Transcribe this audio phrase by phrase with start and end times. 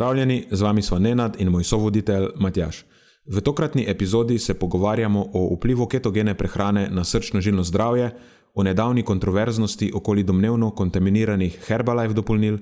[0.00, 2.84] Pozdravljeni, z vami smo Nenad in moj sovoditelj Matjaš.
[3.26, 8.14] V tokratni epizodi se pogovarjamo o vplivu ketogene prehrane na srčno-žilno zdravje,
[8.54, 12.58] o nedavni kontroverznosti okoli domnevno kontaminiranih Herbalife dopolnil,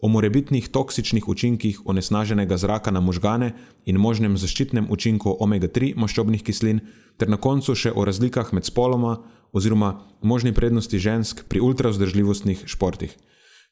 [0.00, 6.80] o morebitnih toksičnih učinkih onesnaženega zraka na možgane in možnem zaščitnem učinku omega-3 maščobnih kislin,
[7.16, 9.16] ter na koncu še o razlikah med spoloma
[9.52, 13.16] oziroma možni prednosti žensk pri ultravzdržljivostnih športih.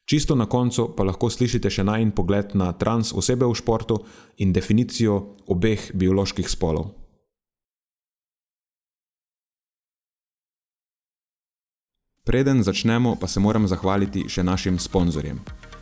[0.05, 4.01] Čisto na koncu pa lahko slišite še najin pogled na trans osebe v športu
[4.43, 6.91] in definicijo obeh bioloških spolov.
[12.25, 15.39] Preden začnemo, pa se moram zahvaliti še našim sponzorjem.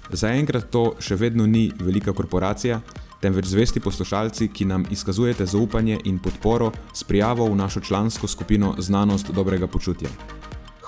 [0.10, 2.80] Zaenkrat to še vedno ni velika korporacija,
[3.22, 8.76] temveč zvesti poslušalci, ki nam izkazujete zaupanje in podporo s prijavo v našo člansko skupino
[8.80, 10.10] Znanost dobrega počutja.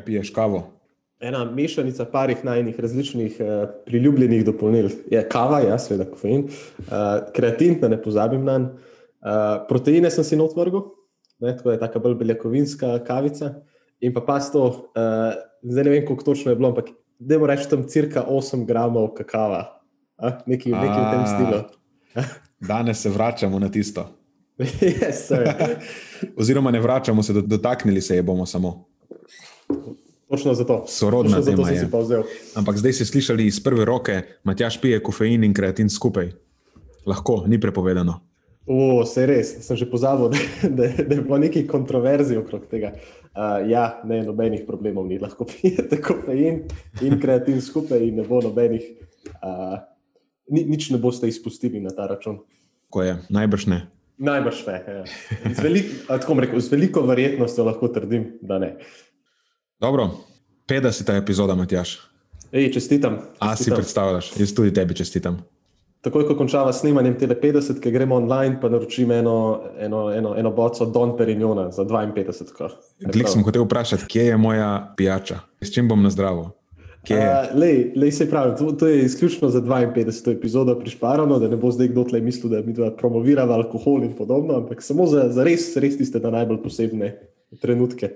[0.00, 0.62] Kaj piješ kavo?
[1.20, 4.88] Ena mešanica parih najnih različnih uh, priljubljenih dopolnil.
[5.12, 8.86] Je kava, ja, seveda kofein, uh, kreatin, da ne pozabim na njega.
[9.20, 10.86] Uh, proteine sem si notvrgal,
[11.40, 13.50] tako je ta bolj beljakovinska kavica.
[14.00, 17.68] In pa pasto, uh, zdaj ne vem, koliko točno je bilo, ampak da moramo reči
[17.68, 19.82] tam cirka 8 gramov kakava,
[20.46, 21.60] nekaj v tem stilu.
[22.60, 24.08] Danes se vračamo na tisto.
[24.80, 25.28] yes,
[26.36, 28.89] Oziroma, ne vračamo se, dotaknili se je bomo samo.
[30.30, 30.84] Točno zato.
[30.88, 32.22] Sorodna Točno tema zato je.
[32.54, 36.30] Ampak zdaj ste slišali iz prve roke, Matjaš pije kofein in kreatin skupaj.
[37.06, 38.20] Lahko, ni prepovedano.
[38.66, 40.38] O, se res, sem že pozabil, da,
[40.68, 42.92] da, da je bilo nekaj kontroverzij okrog tega.
[43.30, 46.64] Uh, ja, ne, nobenih problemov ni, lahko pijete kofein
[47.02, 48.84] in kreatin skupaj in ne bo nobenih,
[49.40, 49.80] uh,
[50.50, 52.38] ni, nič ne boste izpustili na ta račun.
[52.90, 53.80] Ko je, najbrž ne.
[54.20, 54.78] Najbrž ne.
[54.86, 55.04] Ja.
[55.54, 58.74] Z, velik, a, tako bom rekel, z veliko verjetnostjo lahko trdim, da ne.
[59.80, 60.10] Dobro,
[60.68, 61.16] 50.
[61.16, 62.00] epizoda, Matjaš.
[62.52, 63.16] Ej, čestitam.
[63.38, 63.76] A si čestitam.
[63.76, 65.38] predstavljaš, jaz tudi tebi čestitam.
[66.00, 70.50] Takoj, ko končava snemanjem tele 50, ki gremo online, pa naročim eno, eno, eno, eno
[70.52, 72.52] boco Don Perignona za 52.
[72.52, 72.68] ko.
[73.12, 76.50] Klik sem hotel vprašati, kje je moja pijača, s čim bom na zdravo.
[77.10, 77.16] Uh,
[77.56, 80.36] lej, lej se pravi, to, to je izključno za 52.
[80.36, 84.12] epizodo prišparano, da ne bo zdaj kdo tle mislil, da mi dva promovirava alkohol in
[84.16, 87.14] podobno, ampak samo za, za res, res tiste na najbolj posebne
[87.58, 88.14] trenutke.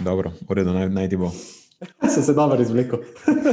[0.00, 1.30] Dobro, v redu, naj, naj ti bo.
[2.14, 2.98] Sem se dobro izvlekel.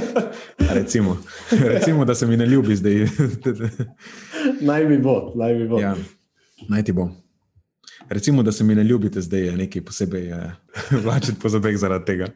[0.77, 1.17] Recimo,
[1.51, 2.93] recimo, da se mi ne ljubi zdaj.
[4.69, 5.79] naj mi bo, naj mi bo.
[5.79, 5.95] ja,
[6.69, 7.09] naj ti bo.
[8.09, 10.51] Recimo, da se mi ne ljubite zdaj, je nekaj posebej eh,
[11.03, 12.27] vlačiti po zobeh zaradi tega.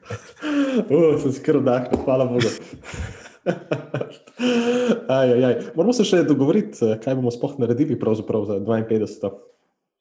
[0.90, 2.52] Uh, sem se kar vdahnil, hvala Bogu.
[5.08, 5.56] aj, aj, aj.
[5.76, 9.32] Moramo se še dogovoriti, eh, kaj bomo sploh naredili za 52.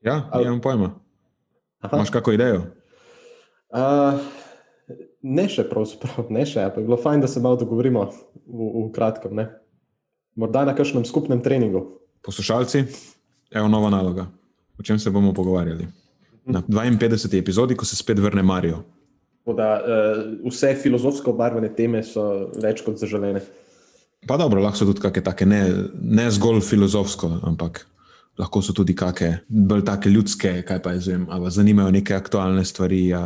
[0.06, 0.94] Ja, nimam pojma.
[1.80, 1.96] Aha.
[1.96, 2.62] Imaš kako idejo?
[3.76, 4.16] Uh,
[5.20, 8.88] ne še, pravzaprav, ne še, ampak je bilo fajn, da se malo dogovorimo v, v
[8.94, 9.36] kratkem.
[9.36, 9.50] Ne?
[10.40, 11.84] Morda na kakšnem skupnem treningu.
[12.24, 12.86] Poslušalci,
[13.52, 14.30] evo nova naloga.
[14.80, 15.88] O čem se bomo pogovarjali?
[16.46, 17.36] Na 52.
[17.36, 18.80] epizodi, ko se spet vrne Marijo.
[19.46, 23.44] Da, uh, vse filozofsko obarvane teme so več kot zaželene.
[24.26, 25.60] Pa dobro, lahko so tudi kakšne take, ne,
[26.00, 27.84] ne zgolj filozofsko, ampak
[28.38, 32.64] lahko so tudi kakšne bolj take ljudske, kaj pa jaz vem, ali zanimajo neke aktualne
[32.64, 33.12] stvari.
[33.14, 33.22] A,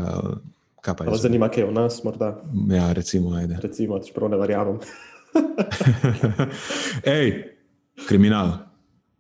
[0.80, 1.16] kaj pa vem.
[1.18, 3.58] zanima, kaj je o nas, morda, Ja, recimo, ajde.
[3.62, 4.78] recimo, čeprav ne verjamem.
[7.04, 7.56] Ej,
[8.08, 8.66] kriminal.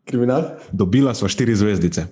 [0.04, 0.56] Kriminal?
[0.72, 2.06] Dobila sva štiri zvezdice.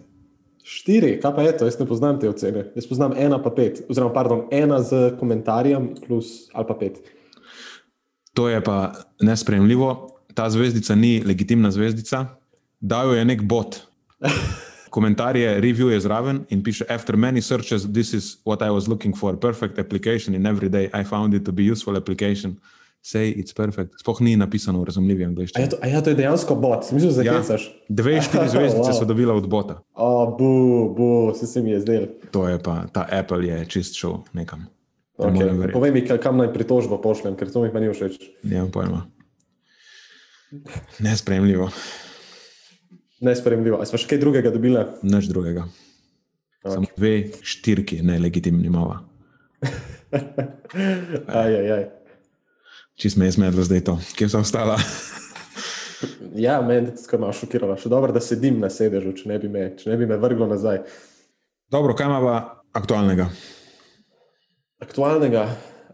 [0.62, 1.64] Štiri, kaj pa je to?
[1.64, 2.66] Jaz ne poznam te ocene.
[2.76, 7.00] Jaz poznam ena pa pet, oziroma pardon, ena z komentarjem plus ali pa pet.
[8.36, 10.14] To je pa nespremljivo.
[10.36, 12.37] Ta zvezdica ni legitimna zvezdica,
[12.80, 13.86] dal je nek bot.
[14.90, 18.86] Komentar je, review je zraven in piše: After many searches, this is what I was
[18.86, 19.36] looking for.
[19.36, 20.90] Perfect application in every day.
[20.94, 22.56] I found it to be useful application.
[23.02, 23.94] say it's perfect.
[23.96, 25.68] Sploh ni napisano v razumljivi A je, angliščini.
[25.70, 27.32] to, a ja, to je dejansko bot, mislim, da Ja.
[27.32, 27.70] zakecaš.
[27.88, 28.98] Dve, štiri zvezdice Wow.
[28.98, 29.78] so dobila od bota.
[29.94, 30.50] O, bu,
[30.94, 32.06] bu, se, se mi je zdel.
[32.30, 34.66] To je pa, ta Apple je čist šel nekam.
[35.16, 35.72] Okay.
[35.72, 38.18] Povej mi, ka- kam naj pritožbo pošljem, ker to mi pa ni všeč.
[38.42, 39.06] Nimam pojma.
[40.98, 41.70] Nespremljivo,
[43.20, 43.80] Nespremljivo.
[43.82, 44.84] A smo še kaj drugega dobili?
[45.02, 45.66] nič drugega.
[46.62, 46.72] Ok.
[46.74, 48.98] Samo dve štirki, nelegitimni imamo.
[51.26, 51.84] Aj, aj, aj.
[52.98, 53.94] Čist me je zmedlo zdaj to.
[54.14, 54.78] Kje so ostala?
[56.38, 57.74] Ja, meni je skoraj malo šokiralo.
[57.74, 60.84] Še dobro, da sedim na sedežu, če ne bi me, ne bi me vrglo nazaj.
[61.74, 62.36] Dobro, kaj ima
[62.78, 63.26] aktualnega?
[64.84, 65.42] Aktualnega,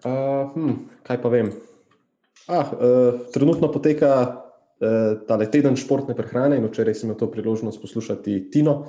[0.05, 0.75] uh, hm,
[1.09, 1.49] kaj pa vem.
[2.44, 4.11] Ah, uh, trenutno poteka
[5.29, 8.85] tale teden športne prehrane in včeraj sem imel to priložnost poslušati Tino,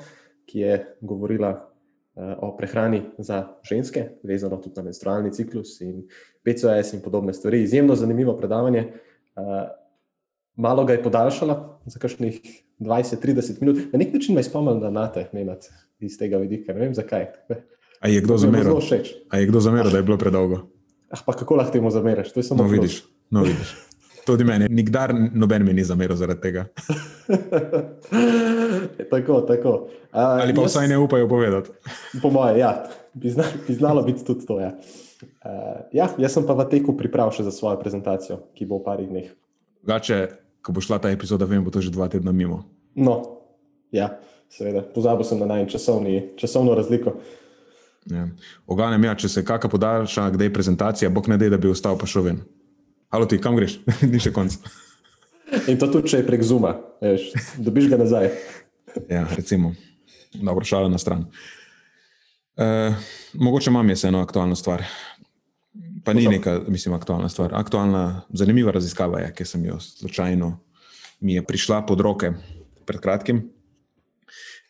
[0.46, 6.04] ki je govorila uh, o prehrani za ženske, vezano tudi na menstrualni ciklus in
[6.46, 7.64] PCOS in podobne stvari.
[7.64, 8.88] Izjemno zanimivo predavanje.
[9.36, 9.44] Uh,
[10.56, 12.42] malo ga je podaljšala za kakšnih
[12.80, 13.78] 20-30 minut.
[13.94, 15.68] Na nek način me je spomnil na Nate, Nenad,
[16.00, 16.74] iz tega vidika.
[16.74, 17.28] Ne vem zakaj.
[18.00, 18.64] A je kdo zameril?
[18.64, 19.14] Zelo všeč.
[19.30, 20.68] A je kdo zameril, da je bilo predolgo?
[21.10, 22.34] Ah, pa kako lahko temu zameriš?
[22.34, 23.04] To je samo No, vidiš.
[23.30, 23.76] No, vidiš.
[24.26, 26.66] Tudi meni, nikdar noben mi ni zameril zaradi tega.
[29.14, 29.74] tako, tako.
[30.10, 31.70] Uh, Ali pa vsaj ne upajo povedati.
[32.22, 32.72] Po moje, ja,
[33.14, 34.60] bi, zna, bi znalo biti tudi to.
[34.60, 34.74] Ja.
[35.46, 38.88] Uh, ja, jaz sem pa v teku priprav še za svojo prezentacijo, ki bo v
[38.90, 39.30] parih dneh.
[39.86, 40.20] Drugače,
[40.66, 42.64] ko bo šla ta epizoda, vem, bo to že dva tedna mimo.
[42.98, 43.46] No,
[43.94, 44.18] ja,
[44.50, 45.70] seveda, pozabil sem na najmanj
[46.42, 47.20] časovno razliko.
[48.10, 48.26] Ja.
[48.70, 51.98] Oganem, ja, če se kakšna podaljša, kdaj je prezentacija, bog ne da, da bi ostal
[51.98, 52.42] pa šel ven.
[53.16, 53.78] Halo ti, kam greš?
[54.12, 54.58] Ni še konc.
[55.72, 57.30] In to tudi, če je prek Zuma, veš,
[57.64, 58.28] dobiš ga nazaj.
[59.08, 59.72] Ja, recimo.
[60.36, 61.22] Dobro, šala na stran.
[62.60, 62.92] Uh,
[63.40, 64.84] mogoče imam jaz eno aktualno stvar.
[66.04, 67.56] Pa ni neka, mislim, aktualna stvar.
[67.56, 70.52] Aktualna, zanimiva raziskava je, ki sem jo slučajno
[71.24, 72.34] mi je prišla pod roke
[72.84, 73.46] pred kratkim.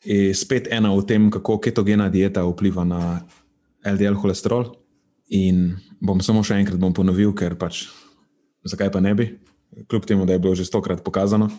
[0.06, 3.04] In spet ena o tem, kako ketogena dieta vpliva na
[3.82, 4.70] LDL holesterol.
[5.34, 7.88] In bom samo še enkrat bom ponovil, ker pač
[8.66, 9.30] zakaj pa ne bi,
[9.88, 11.50] kljub temu, da je bilo že stokrat pokazano.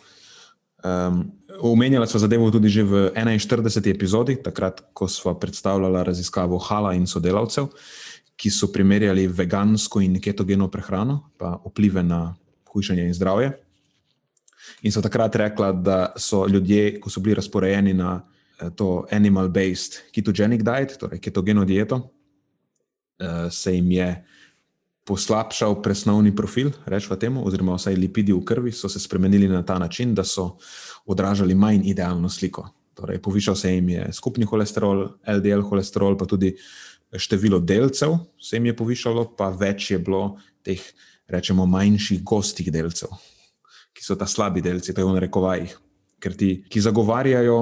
[0.84, 3.64] Um, Omenjala smo zadevo tudi že v 41.
[3.88, 7.72] epizodi, takrat, ko smo predstavljali raziskavo Hala in sodelavcev,
[8.36, 12.36] ki so primerjali vegansko in ketogeno prehrano, pa vplive na
[12.68, 13.56] hujšanje in zdravje.
[14.82, 18.20] In so takrat rekla, da so ljudje, ko so bili razporejeni na
[18.60, 22.10] eh, to animal-based ketogenic diet, torej ketogeno dieto,
[23.18, 24.10] eh, se jim je
[25.06, 29.78] poslabšal presnovni profil, rečemo temu, oziroma vsaj lipidi v krvi so se spremenili na ta
[29.78, 30.58] način, da so
[31.06, 32.66] odražali manj idealno sliko.
[32.94, 36.56] Torej, povišal se jim je skupni holesterol, LDL holesterol, pa tudi
[37.12, 40.82] število delcev se jim je povišalo, pa več je bilo teh,
[41.28, 43.10] rečemo, manjših gostih delcev,
[43.94, 45.76] ki so ta slabi delci, to je v narekovajih,
[46.22, 47.58] ker ti, ki zagovarjajo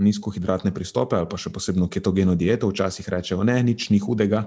[0.00, 4.46] nizkohidratne pristope ali pa še posebno ketogeno dieto, včasih rečejo, ne, nič ni hudega.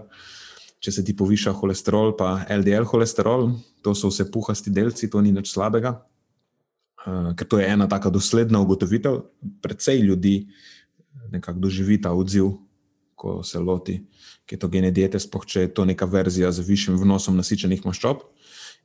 [0.83, 3.49] Če se ti poviša holesterol, pa LDL holesterol,
[3.81, 5.97] to so vse puhasti delci, to ni nič slabega.
[7.07, 9.23] Uh, ker to je ena taka dosledna ugotovitev.
[9.63, 10.35] Predvsej ljudi
[11.33, 12.53] nekako doživi ta odziv,
[13.17, 13.97] ko se loti
[14.47, 18.21] ketogene diete, sploh če je to neka verzija z višjim vnosom nasičenih maščob.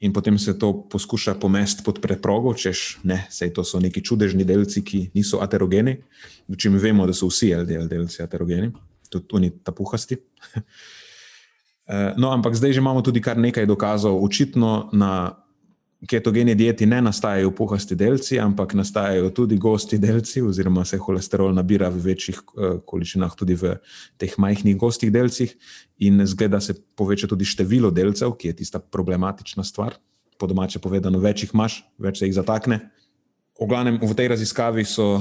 [0.02, 4.42] In potem se to poskuša pomesti pod preprogo, češ ne, sej to so neki čudežni
[4.42, 6.00] delci, ki niso aterogeni,
[6.50, 8.72] dočim vemo, da so vsi LDL delci aterogeni,
[9.12, 10.18] tudi oni ta puhasti.
[12.16, 14.16] No, ampak zdaj že imamo tudi kar nekaj dokazov.
[14.24, 15.42] Očitno na
[16.08, 21.88] ketogeni dieti ne nastajajo puhasti delci, ampak nastajajo tudi gosti delci, oziroma se holesterol nabira
[21.88, 23.76] v večjih uh, količinah tudi v
[24.18, 25.54] teh majhnih gostih delcih,
[25.98, 29.94] in zgleda se poveča tudi število delcev, ki je tista problematična stvar.
[30.38, 32.80] Po domače povedano, več jih imaš, več se jih zatakne.
[33.60, 35.20] V glavnem, v tej raziskavi so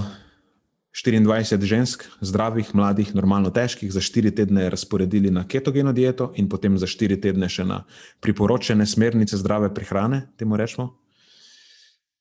[0.91, 6.77] 24 žensk, zdravih, mladih, normalno težkih, za 4 tedne razporedili na ketogeno dieto in potem
[6.77, 7.83] za 4 tedne še na
[8.19, 10.91] priporočene smernice zdrave prehrane, temu rečemo.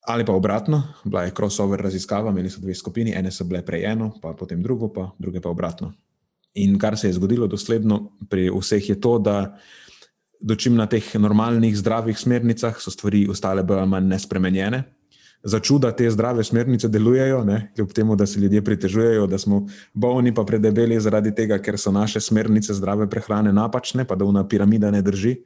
[0.07, 3.85] Ali pa obratno, bila je crossover raziskava, imeli so dve skupini, ene so bile prej
[3.91, 5.93] eno, pa potem drugo, pa druge pa obratno.
[6.55, 9.59] In kar se je zgodilo dosledno pri vseh je to, da
[10.41, 14.83] dočim na teh normalnih, zdravih smernicah so stvari ostale bolj ali manj nespremenjene.
[15.43, 17.73] Za čuda te zdrave smernice delujejo, ne?
[17.75, 21.93] kljub temu, da se ljudje pritežujejo, da smo bolni pa predebeli zaradi tega, ker so
[21.93, 25.37] naše smernice zdrave prehrane napačne, pa da una piramida ne drži.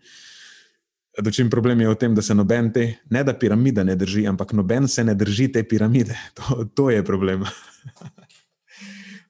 [1.22, 4.52] Dočim problem je v tem, da se noben te, ne da piramida ne drži, ampak
[4.52, 6.18] noben se ne drži te piramide.
[6.34, 7.44] To, to je problem.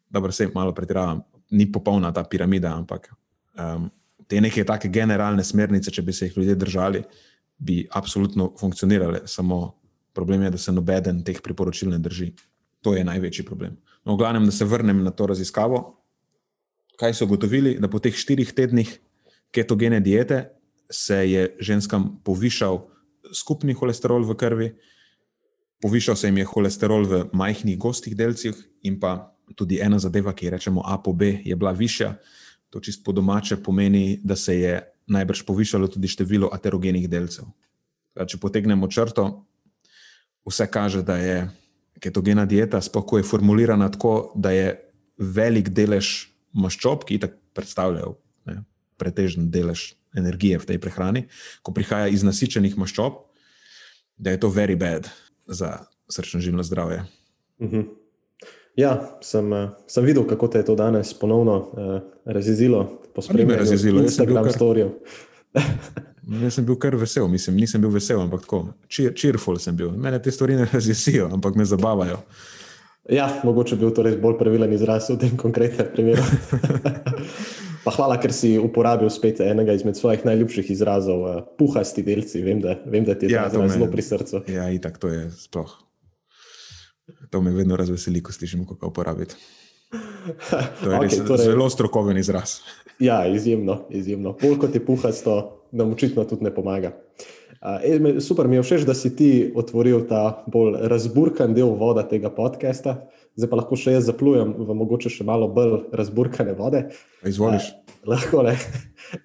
[0.09, 3.13] Dobro, se malo pretiravam, ni popolna ta piramida, ampak
[3.59, 3.91] um,
[4.27, 7.03] te neke take generalne smernice, če bi se jih ljudje držali,
[7.59, 9.75] bi absolutno funkcionirale, samo
[10.15, 12.33] problem je, da se nobeden teh priporočil ne drži.
[12.87, 13.77] To je največji problem.
[14.05, 15.83] No, v glavnem, da se vrnem na to raziskavo.
[17.01, 17.79] Kaj so ugotovili?
[17.81, 18.91] Da po teh štirih tednih
[19.55, 20.45] ketogene diete
[20.91, 22.83] se je ženskam povišal
[23.33, 24.69] skupni holesterol v krvi,
[25.83, 28.55] povišal se jim je holesterol v majhnih gostih delcih,
[28.85, 32.15] in pa tudi ena zadeva, ki jo rečemo A po B, je bila višja.
[32.71, 37.49] To čist po domače pomeni, da se je najbrž povišalo tudi število aterogenih delcev.
[38.15, 39.45] Če potegnemo črto,
[40.49, 41.49] vse kaže, da je
[42.01, 44.77] ketogena dieta, sploh ko je formulirana tako, da je
[45.19, 48.15] velik delež maščob, ki tako predstavljajo
[48.51, 48.63] ne,
[48.99, 51.27] pretežen delež energije v tej prehrani,
[51.63, 53.23] ko prihaja iz nasičenih maščob,
[54.19, 55.09] da je to very bad
[55.47, 57.05] za srčno življenje zdravje.
[57.59, 57.77] Uh mhm.
[57.77, 57.93] -huh.
[58.77, 63.03] Ja, sem, eh, sem videl, kako te je to danes ponovno uh, razjezilo.
[63.31, 64.89] Je razjezilo, jaz sem bil kar storijo.
[66.43, 69.93] Jaz sem bil kar vesel, mislim, nisem bil vesel, ampak tako, cheerful sem bil.
[69.93, 72.23] Mene te stvari ne razjesijo, ampak me zabavajo.
[73.13, 76.25] Ja, mogoče bi bil to res bolj pravilen izraz v tem konkretnem primeru.
[77.85, 82.41] Pa hvala, ker si uporabil spet enega izmed svojih najljubših izrazov, uh, puhasti delci.
[82.41, 84.41] Vem, da, vem, da ti je ja, to zelo pri srcu.
[84.49, 85.75] Ja, itak to je sploh.
[87.29, 89.37] To me vedno razveseli, ko slišim, kako uporabiti.
[90.85, 92.61] To je okay, torej, zelo strokoven izraz.
[92.99, 94.33] Ja, izjemno, izjemno.
[94.33, 96.95] Pol kot je puhasto, nam očitno tudi ne pomaga.
[97.65, 102.31] Uh, super, mi je všeč, da si ti otvoril ta bolj razburkan del voda tega
[102.31, 102.99] podcasta.
[103.37, 106.85] Zdaj pa lahko še jaz zaplujem v mogoče še malo bolj razburkane vode.
[107.25, 107.71] Izvoliš.
[107.73, 108.55] Uh, lahko le.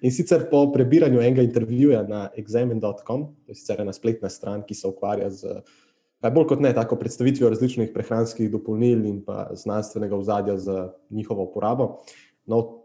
[0.00, 4.76] In sicer po prebiranju enega intervjuja na examen.com, to je sicer ena spletna stran, ki
[4.78, 5.89] se ukvarja z kaj
[6.28, 11.98] bolj kot ne tako predstavitvijo različnih prehranskih dopolnil in pa znanstvenega ozadja za njihovo uporabo.
[12.46, 12.82] No,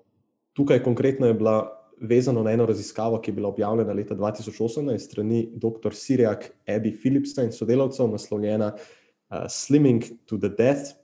[0.54, 1.58] tukaj konkretno je bila
[2.00, 5.94] vezana na eno raziskavo, ki je bila objavljena leta 2018 strani dr.
[5.94, 10.96] Sirijak Abby Philipsa in sodelavcev, naslovljena uh, Slimming to the Death,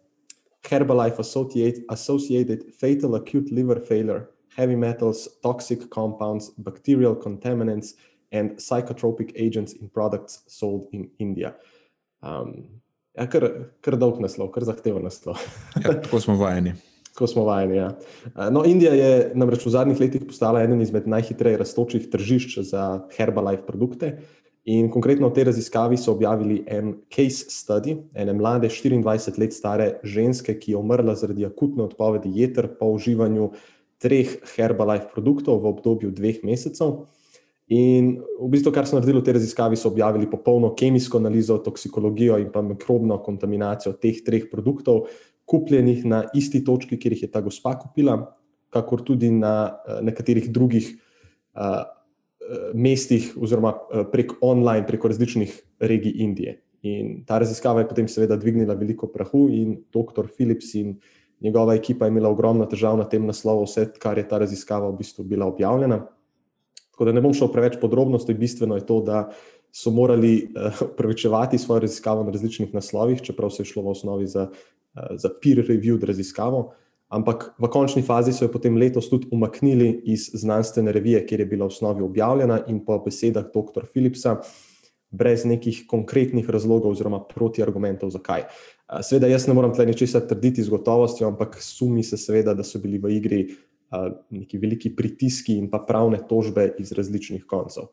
[0.70, 7.96] Herbalife associated, associated Fatal Acute Liver Failure, Heavy Metals, Toxic Compounds, Bacterial Contaminants
[8.32, 11.50] and Psychotropic Agents in Products Sold in India.
[11.50, 11.71] Uh,
[12.22, 12.56] Um,
[13.18, 13.48] ja, kar,
[13.82, 15.42] kar dolg naslov, kar zahteven naslov.
[15.82, 16.78] ja, tako smo vajeni.
[17.12, 17.76] Tako smo vajeni.
[17.76, 17.90] Ja.
[18.56, 22.86] No, Indija je namreč v zadnjih letih postala eden izmed najhitreje raztočih tržišč za
[23.18, 24.14] Herbalife produkte.
[24.72, 29.88] In konkretno v tej raziskavi so objavili en case study, ene mlade, 24 let stare
[30.08, 33.50] ženske, ki je umrla zaradi akutne odpovedi jeter po uživanju
[34.00, 37.10] treh Herbalife produktov v obdobju dveh mesecev.
[37.72, 42.36] In v bistvu, kar so naredili v tej raziskavi, so objavili popolno kemijsko analizo, toksikologijo
[42.42, 45.08] in pa mikrobno kontaminacijo teh treh produktov,
[45.48, 48.18] kupljenih na isti točki, kjer jih je ta gospa kupila,
[48.72, 50.92] kakor tudi na uh, nekaterih drugih
[51.56, 51.88] uh,
[52.76, 53.72] mestih, oziroma
[54.12, 56.58] prek online, preko različnih regij Indije.
[56.84, 60.28] In ta raziskava je potem, seveda, dvignila veliko prahu, in dr.
[60.36, 60.98] Philips in
[61.40, 64.98] njegova ekipa je imela ogromno težav na tem naslovu, vse, kar je ta raziskava v
[65.00, 66.02] bistvu bila objavljena.
[67.02, 69.32] Tako da ne bom šel preveč podrobnosti, bistveno je to, da
[69.74, 74.28] so morali uh, upravičevati svojo raziskavo na različnih naslovih, čeprav se je šlo v osnovi
[74.28, 76.76] za, uh, za peer-reviewed raziskavo.
[77.10, 81.46] Ampak v končni fazi so jo potem letos tudi umaknili iz znanstvene revije, kjer je
[81.56, 83.90] bila v osnovi objavljena, in po besedah dr.
[83.90, 84.38] Philipsa,
[85.10, 88.46] brez nekih konkretnih razlogov oziroma protiargumentov, zakaj.
[88.46, 92.62] Uh, seveda, jaz ne morem tle ničesar trditi z gotovostjo, ampak sumi se, seveda, da
[92.62, 93.44] so bili v igri
[94.30, 97.92] neki veliki pritiski in pa pravne tožbe iz različnih koncev.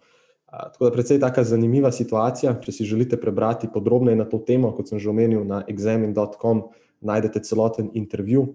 [0.49, 2.55] Tako da, predvsej taka zanimiva situacija.
[2.65, 6.63] Če si želite prebrati podrobneje na to temo, kot sem že omenil, na examen.com
[7.05, 8.47] najdete celoten intervju,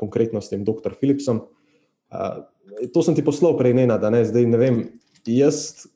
[0.00, 0.96] konkretno s tem dr.
[0.98, 1.44] Philipsom.
[2.92, 4.82] To sem ti poslal prej, ne, da ne zdaj ne vem.
[5.28, 5.86] Jaz,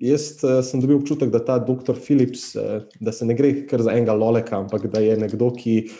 [0.00, 0.30] jaz
[0.64, 1.98] sem dobil občutek, da ta dr.
[2.00, 2.54] Philips,
[3.00, 5.90] da se ne gre kar za enega loleka, ampak da je nekdo, ki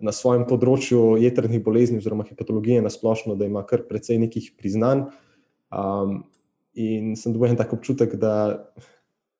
[0.00, 5.08] na svojem področju jedrnih bolezni oziroma hepatologije na splošno, da ima kar precej nekih priznanj.
[5.70, 6.22] Um,
[6.74, 8.70] in sem dobil en tak občutek, da,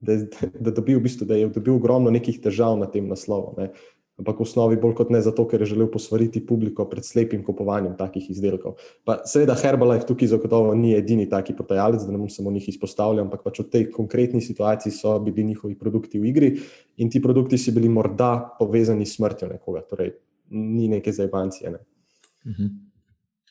[0.04, 0.18] da,
[0.52, 3.54] da, dobil v bistvu, da je dobil ogromno nekih težav na tem naslovu.
[3.58, 3.70] Ne.
[4.20, 7.94] Ampak v osnovi bolj kot ne zato, ker je želel posvariti publiko pred slepim kupovanjem
[7.96, 8.76] takih izdelkov.
[9.08, 13.24] Pa seveda Herbalife tukaj zagotovo ni edini taki prodajalec, da ne bom samo njih izpostavljal,
[13.24, 16.52] ampak pač v tej konkretni situaciji so bili njihovi produkti v igri
[17.00, 19.86] in ti produkti so bili morda povezani s smrtjo nekoga.
[19.88, 20.12] Torej,
[20.50, 21.70] ni neke zajbancije.
[21.70, 21.78] Ne.
[22.44, 22.62] Mhm.
[22.62, 22.70] -huh.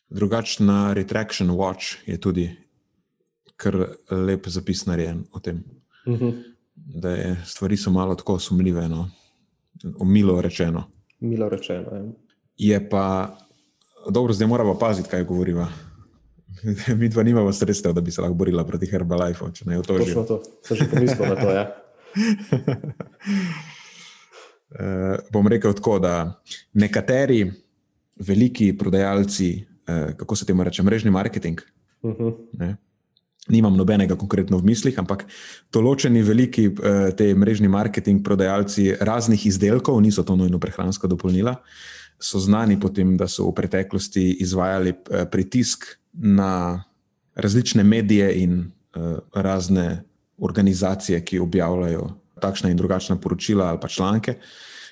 [0.09, 2.49] Drugač na Retraction Watch je tudi
[3.55, 3.75] kar
[4.11, 5.63] lep zapis narejen o tem.
[6.07, 6.29] Mhm.
[6.75, 9.09] Da je stvari so malo tako sumljive, no?
[10.03, 10.83] Milo rečeno.
[11.19, 11.95] Milo rečeno.
[11.95, 12.11] Je,
[12.57, 13.37] je pa
[14.09, 15.67] dobro, zdaj moramo paziti, kaj govoriva.
[16.99, 19.97] Mi dva nimamo sredstev, da bi se lahko borila proti Herbalife, če ne je to
[19.97, 20.05] že.
[20.05, 21.49] Točno to, sem že pomislil na to.
[21.49, 21.65] Ja.
[24.69, 26.41] Uh, bom rekel tako, da
[26.73, 27.51] nekateri
[28.19, 29.49] veliki prodajalci,
[29.87, 31.61] uh, kako se temu reče, mrežni marketing,
[32.01, 32.35] uh -huh.
[32.53, 32.77] ne,
[33.49, 35.25] nimam nobenega konkretno v mislih, ampak
[35.73, 41.57] določeni veliki uh, te mrežni marketing prodajalci raznih izdelkov, niso to nujno prehranska dopolnila,
[42.19, 46.83] so znani po tem, da so v preteklosti izvajali uh, pritisk na
[47.39, 50.03] različne medije in uh, razne
[50.39, 54.39] organizacije, ki objavljajo takšna in drugačna poročila ali pa članke.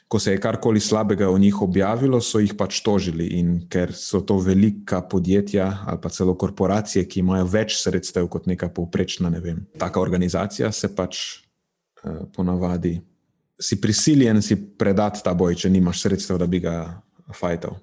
[0.07, 3.27] Ko se je karkoli slabega o njih objavilo, so jih pač tožili.
[3.39, 8.47] In ker so to velika podjetja ali pa celo korporacije, ki imajo več sredstev kot
[8.47, 11.19] neka povprečna, ne vem, taka organizacija, se pač
[12.03, 12.95] eh, ponavadi
[13.59, 17.01] si prisiljen si predati ta boj, če nimaš sredstev, da bi ga
[17.35, 17.77] fajtal.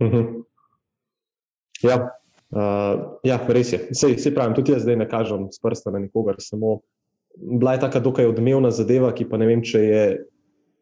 [0.00, 0.16] Uh mhm.
[0.16, 0.42] -huh.
[1.82, 1.96] Ja,
[2.50, 3.88] uh, ja, res je.
[3.92, 6.80] Sej, sej pravim, tudi jaz zdaj ne kažem s prstom na nikogar, samo
[7.34, 10.26] bila je tako dokaj odmevna zadeva, ki pa ne vem, če je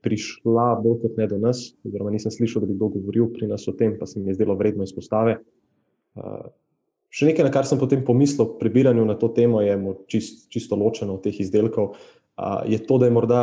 [0.04, 1.70] prišla bolj kot ne do nas.
[1.84, 4.38] Oziroma, nisem slišal, da bi kdo govoril pri nas o tem, pa se mi je
[4.38, 5.38] zdelo vredno izpostave.
[6.16, 6.48] Uh,
[7.12, 9.76] še nekaj, na kar sem potem pomislil pri biranju na to temo, je
[10.10, 11.96] čist, čisto ločeno od teh izdelkov.
[12.40, 13.40] Uh, je to, da je morda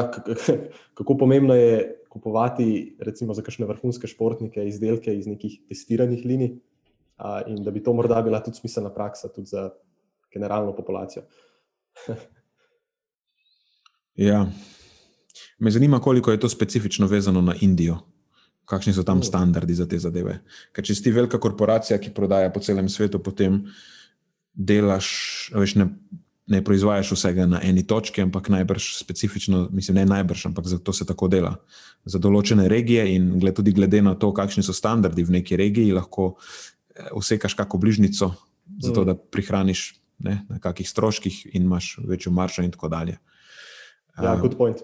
[0.97, 6.55] kako pomembno je kupovati, recimo, za kakšne vrhunske športnike, izdelke iz nekih testiranih linij,
[7.21, 9.69] uh, in da bi to morda bila tudi smiselna praksa tudi za
[10.33, 11.27] generalno populacijo.
[14.17, 14.47] Ja.
[15.59, 17.99] Me zanima, koliko je to specifično vezano na Indijo.
[18.67, 20.41] Kakšni so tam standardi za te zadeve?
[20.75, 23.61] Ker če si velika korporacija, ki prodaja po celem svetu, potem
[24.53, 25.07] delaš,
[25.55, 25.87] veš, ne,
[26.51, 31.07] ne proizvajaš vsega na eni točki, ampak najbrž specifično, mislim, ne najbrž, ampak zato se
[31.07, 31.53] tako dela.
[32.07, 35.95] Za določene regije in gled, tudi glede na to, kakšni so standardi v neki regiji,
[35.95, 36.33] lahko
[37.15, 38.31] vsekaš eh, kako bližnico,
[38.83, 39.07] zato mm.
[39.07, 39.87] da prihraniš
[40.23, 43.17] ne, na kakih stroških in imaš večjo maršo in tako dalje.
[44.17, 44.81] Ja, good point.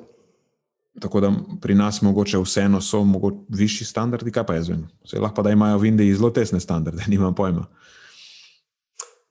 [1.00, 1.31] Tako da
[1.62, 4.86] pri nas mogoče vseeno so mogoče višji standardi, kaj pa jaz vem.
[5.06, 7.65] Vse lahko da imajo v Indiji zelo tesne standarde, nimam pojma.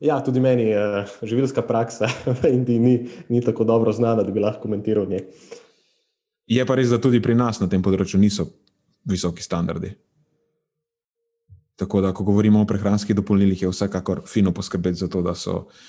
[0.00, 2.08] Ja, tudi meni je uh, živilska praksa
[2.42, 2.94] v Indiji ni,
[3.28, 5.22] ni tako dobro znana, da bi lahko komentiral njej.
[6.46, 8.48] Je pa res, da tudi pri nas na tem področju niso
[9.06, 9.94] visoki standardi.
[11.78, 15.54] Tako da, ko govorimo o prehranskih dopolnilih, je vsekakor fino poskrbeti za to, da so
[15.62, 15.86] uh,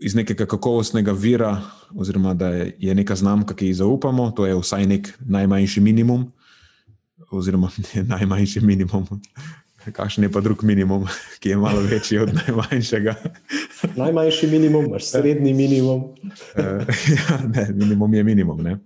[0.00, 1.60] iz nekega kakovostnega vira,
[1.94, 6.32] oziroma da je neka znamka, ki ji zaupamo, to je vsaj nek najmanjši minimum,
[7.30, 9.06] oziroma ne najmanjši minimum.
[9.92, 11.06] Kakšen je pa drug minimum,
[11.40, 13.14] ki je malo večji od najmanjšega?
[13.96, 16.00] Najmanjši minimum, imaš srednji minimum.
[16.00, 16.64] uh,
[17.16, 18.60] ja, ne, minimum je minimum.
[18.66, 18.76] Uh,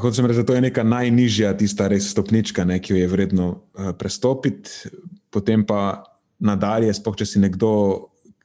[0.00, 3.48] Hočem reči, da to je neka najnižja, tista res stopnička, ne, ki jo je vredno
[3.50, 4.90] uh, prestopiti,
[5.30, 6.04] potem pa
[6.38, 7.70] nadalje, spoh, če si nekdo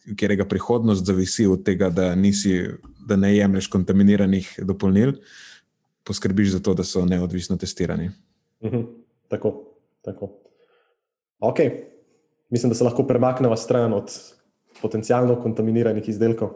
[0.10, 2.62] katerega prihodnost zavisi od tega, da, nisi,
[3.08, 5.14] da ne jemliš kontaminiranih dopolnil,
[6.04, 8.12] poskrbiš za to, da so neodvisno testirani.
[8.64, 8.82] Mhm,
[9.28, 9.54] tako,
[10.02, 10.32] tako.
[11.40, 11.60] Ok,
[12.50, 14.12] mislim, da se lahko premaknemo stran od
[14.82, 16.50] potencialno kontaminiranih izdelkov.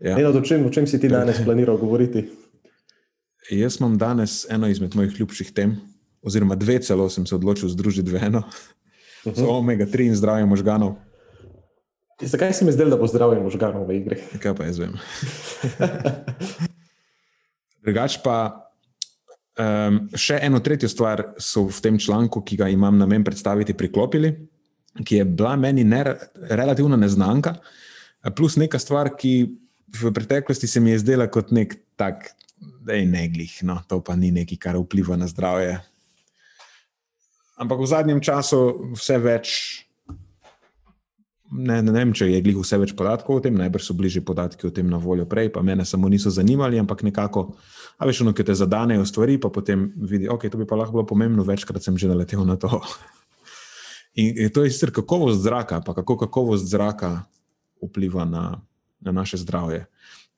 [0.00, 0.18] Ja.
[0.18, 2.28] Eno, o, čem, o čem si ti danes planiral govoriti?
[3.50, 5.76] Jaz imam danes eno izmed mojih ljubših tem,
[6.22, 8.38] oziroma dve, celo sem se odločil združiti v eno.
[8.38, 9.36] Uh -huh.
[9.36, 10.94] So omega-3 in zdravje možganov.
[12.20, 14.16] Zakaj se mi zdelo, da bo zdravje možganov v igri?
[14.42, 14.96] Kaj pa jaz vem.
[17.86, 18.38] Drugač pa
[19.54, 23.76] um, še eno tretjo stvar so v tem članku, ki ga imam na meni predstaviti,
[23.78, 24.34] priklopili,
[24.98, 26.02] ki je bila meni ne,
[26.50, 27.54] relativno neznanka,
[28.34, 29.54] plus neka stvar, ki
[29.94, 34.18] v preteklosti se mi je zdela kot nek tak, da je neglih, no, to pa
[34.18, 35.78] ni nekaj, kar vpliva na zdravje.
[37.58, 38.58] Ampak v zadnjem času
[38.98, 39.48] vse več
[41.50, 44.68] ne, ne vem, če je glih vse več podatkov o tem, najbrž so bližje podatki
[44.68, 47.48] o tem na voljo prej, pa mene samo niso zanimali, ampak nekako,
[47.96, 50.98] a veš, ono, ki te zadanejo stvari, pa potem vidi, ok, to bi pa lahko
[50.98, 52.68] bilo pomembno, večkrat sem že naletel na to.
[54.20, 57.28] In, to je sicer kakovost zraka, pa kako kakovost zraka
[57.78, 58.58] vpliva na,
[59.00, 59.86] na naše zdravje.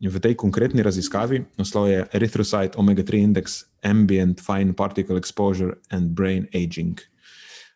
[0.00, 6.16] In v tej konkretni raziskavi, naslov je Erythrocyte Omega-3 Index, Ambient Fine Particle Exposure and
[6.16, 7.00] Brain Aging.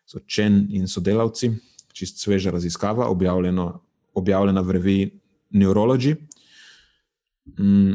[0.05, 5.11] So Chen in sodelavci čist sveža raziskava, objavljena v reviji
[5.55, 6.15] Neurology.
[7.59, 7.93] Mm,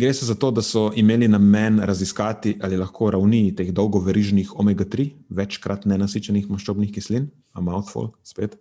[0.00, 5.10] gre se za to, da so imeli namen raziskati, ali lahko ravni teh dolgoverižnih omega-3,
[5.28, 8.56] večkrat nenasičenih maščobnih kislin, a mouthful, spet,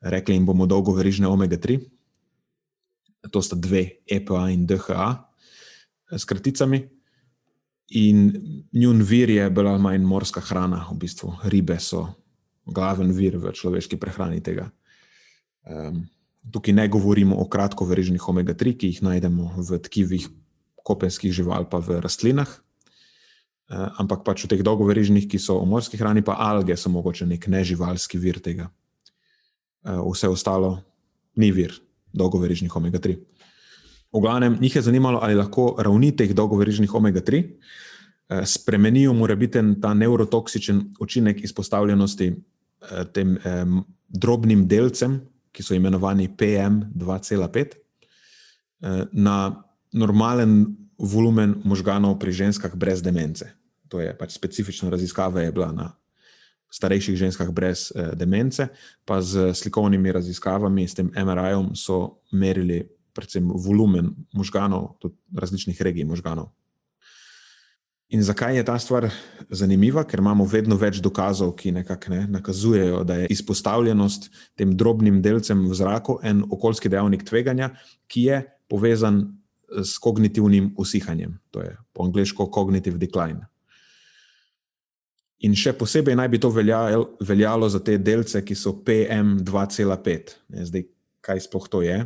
[0.00, 1.80] rekli jim bomo dolgoverižne omega-3.
[3.30, 5.08] To sta dve, EPA in DHA,
[6.16, 6.86] s kraticami.
[8.00, 8.32] In
[8.72, 12.06] njun vir je bila manj morska hrana, v bistvu ribe so
[12.68, 14.68] glaven vir v človeški prehrani tega.
[15.68, 16.06] Um,
[16.52, 20.28] tukaj ne govorimo o kratkoverižnih omega-3, ki jih najdemo v tkivih
[20.84, 26.00] kopenskih žival, pa v rastlinah, uh, ampak pač v teh dolgoverižnih, ki so v morski
[26.00, 28.70] hrani, pa alge so mogoče nek neživalski vir tega.
[29.84, 30.80] Uh, vse ostalo
[31.36, 31.76] ni vir
[32.14, 33.18] dolgoverižnih omega-3.
[34.12, 39.94] V glavnem, njih je zanimalo, ali lahko ravni teh dolgoverižnih omega-3 eh, spremenijo morebiten ta
[39.94, 42.32] neurotoksičen učinek izpostavljenosti
[43.12, 43.64] tem eh,
[44.08, 45.20] drobnim delcem,
[45.52, 47.74] ki so imenovani PM2,5,
[48.80, 53.46] eh, na normalen volumen možganov pri ženskah brez demence.
[53.88, 55.86] To je pač specifična raziskava, je bila na
[56.68, 58.68] starejših ženskah brez eh, demence,
[59.04, 62.84] pa z slikovnimi raziskavami, s tem MRI-om, so merili
[63.16, 66.52] predvsem volumen možganov, tudi različnih regij možganov.
[68.08, 69.10] In zakaj je ta stvar
[69.50, 70.04] zanimiva?
[70.08, 75.66] Ker imamo vedno več dokazov, ki nekako ne, nakazujejo, da je izpostavljenost tem drobnim delcem
[75.68, 77.74] v zraku en okoljski dejavnik tveganja,
[78.08, 79.20] ki je povezan
[79.68, 81.36] s kognitivnim usihanjem.
[81.52, 83.44] To je po angliško cognitive decline.
[85.44, 90.32] In še posebej naj bi to veljalo, veljalo za te delce, ki so PM2,5.
[90.70, 90.88] Zdaj,
[91.22, 92.00] kaj sploh to je?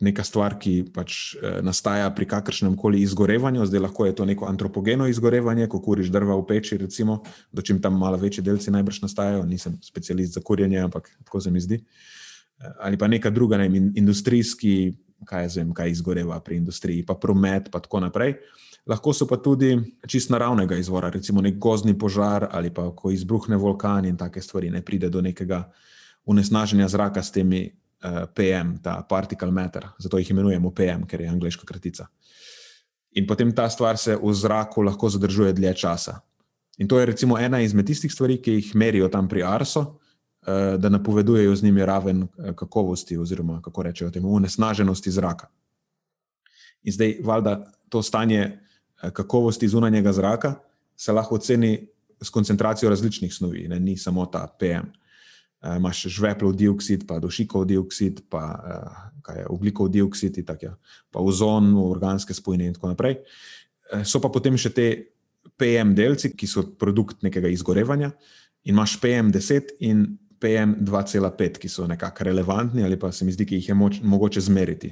[0.00, 4.46] Neka stvar, ki pač eh, nastaja pri kakršnem koli izgorevanju, zdaj lahko je to neko
[4.50, 9.46] antropogeno izgorevanje, ko kuriš drva v peči, recimo, dočim tam malo večji delci najbrž nastajajo,
[9.48, 11.80] nisem specialist za kurjenje, ampak tako se mi zdi.
[11.80, 14.92] Eh, ali pa neka druga, ne vem, industrijski,
[15.24, 18.36] kaj, zvem, kaj izgoreva pri industriji, pa promet, pa tako naprej.
[18.86, 19.76] Lahko so pa tudi
[20.10, 24.70] čist naravnega izvora, recimo nek gozdni požar ali pa ko izbruhne vulkan in take stvari,
[24.70, 25.68] ne pride do nekega
[26.26, 27.70] unesnaženja zraka s temi
[28.34, 32.08] PM, ta particle matter, zato jih imenujemo PM, ker je angliška kratica.
[33.12, 36.20] In potem ta stvar se v zraku lahko zadržuje dlje časa.
[36.78, 40.80] In to je recimo ena izmed tistih stvari, ki jih merijo tam pri Arso, uh,
[40.80, 45.46] da napovedujejo z njimi raven eh, kakovosti, oziroma kako rečejo temu, unesnaženosti zraka.
[46.82, 48.58] In zdaj, valjda, to stanje
[49.12, 50.54] kakovosti zunanjega zraka
[50.96, 51.88] se lahko oceni
[52.20, 53.80] s koncentracijo različnih snovi, ne?
[53.80, 54.90] ni samo ta PM.
[55.62, 60.74] Uh, imaš žveplov dioksid, pa dušikov dioksid, pa uh, ugljikov dioksid, ja.
[61.10, 63.20] pa ozon, organske spojine in tako naprej.
[63.92, 64.88] Uh, so pa potem še te
[65.58, 68.10] PM delci, ki so produkt nekega izgorevanja,
[68.66, 70.04] in imaš PM10 in
[70.42, 74.42] PM2,5, ki so nekako relevantni, ali pa se mi zdi, ki jih je moč, mogoče
[74.42, 74.90] zmeriti.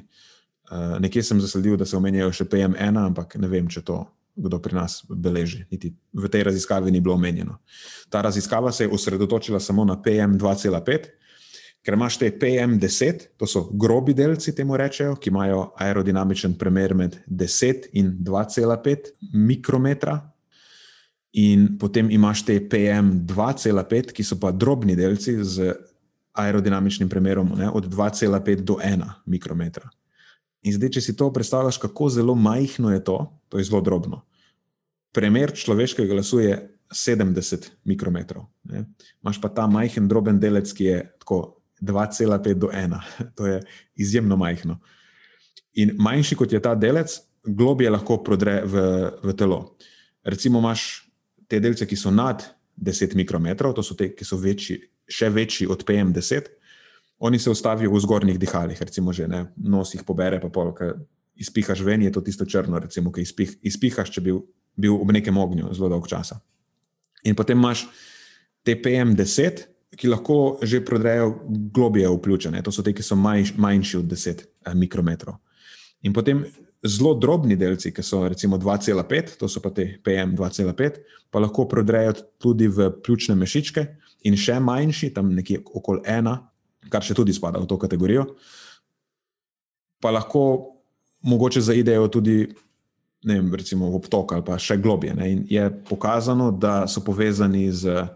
[0.70, 4.04] Uh, nekje sem zasledil, da se omenjajo še PM1, ampak ne vem, če to
[4.40, 5.64] kdo pri nas beleži.
[5.70, 7.58] Niti v tej raziskavi ni bilo omenjeno.
[8.10, 11.10] Ta raziskava se je osredotočila samo na PM2,5,
[11.84, 17.16] ker imaš te PM10, to so grobi delci, temu rečejo, ki imajo aerodinamičen premer med
[17.26, 20.18] 10 in 2,5 mikrometra.
[21.32, 25.72] In potem imaš te PM2,5, ki so pa drobni delci z
[26.32, 29.88] aerodinamičnim premerom ne, od 2,5 do 1 mikrometra.
[30.62, 33.16] In zdaj, če si to predstavljaš, kako zelo majhno je to,
[33.48, 34.20] to je zelo drobno.
[35.12, 36.58] Primer človeškega glasu je
[36.90, 38.46] 70 mikrometrov.
[38.66, 38.84] Ne?
[39.22, 42.98] Máš pa ta majhen, droben delec, ki je tako 2,5 do 1.
[43.36, 43.60] To je
[43.94, 44.80] izjemno majhno.
[45.78, 48.82] In manjši kot je ta delec, globje lahko prodre v,
[49.22, 49.76] v telo.
[50.26, 51.06] Recimo, imaš
[51.48, 52.42] te delce, ki so nad
[52.76, 56.50] 10 mikrometrov, to so te, ki so večji, še večji od PM10,
[57.20, 60.92] oni se ustavijo v zgornjih dihalih, recimo, že ne, nos jih pobere, pa pol, ki
[61.40, 64.36] izpihaš ven, je to tisto črno, recimo, ki izpih, izpihaš, če bi
[64.76, 66.40] bil v nekem ognju zelo dolgo časa.
[67.24, 67.86] In potem imaš
[68.64, 71.34] te PM10, ki lahko že prodrejo
[71.74, 75.40] globije vključene, to so te, ki so manj, manjši od 10 eh, mikrometrov.
[76.02, 76.44] In potem
[76.86, 82.14] zelo drobni delci, ki so recimo 2,5, to so pa te PM2,5, pa lahko prodrejo
[82.38, 83.86] tudi v pljučne mešičke,
[84.28, 86.38] in še manjši, tam nekje okoli ena,
[86.88, 88.26] kar še tudi spada v to kategorijo,
[90.00, 90.42] pa lahko
[91.28, 92.46] mogoče zaidejo tudi
[93.22, 95.14] ne vem, recimo obtok ali pa še globje.
[95.14, 98.06] Ne, in je pokazano, da so povezani z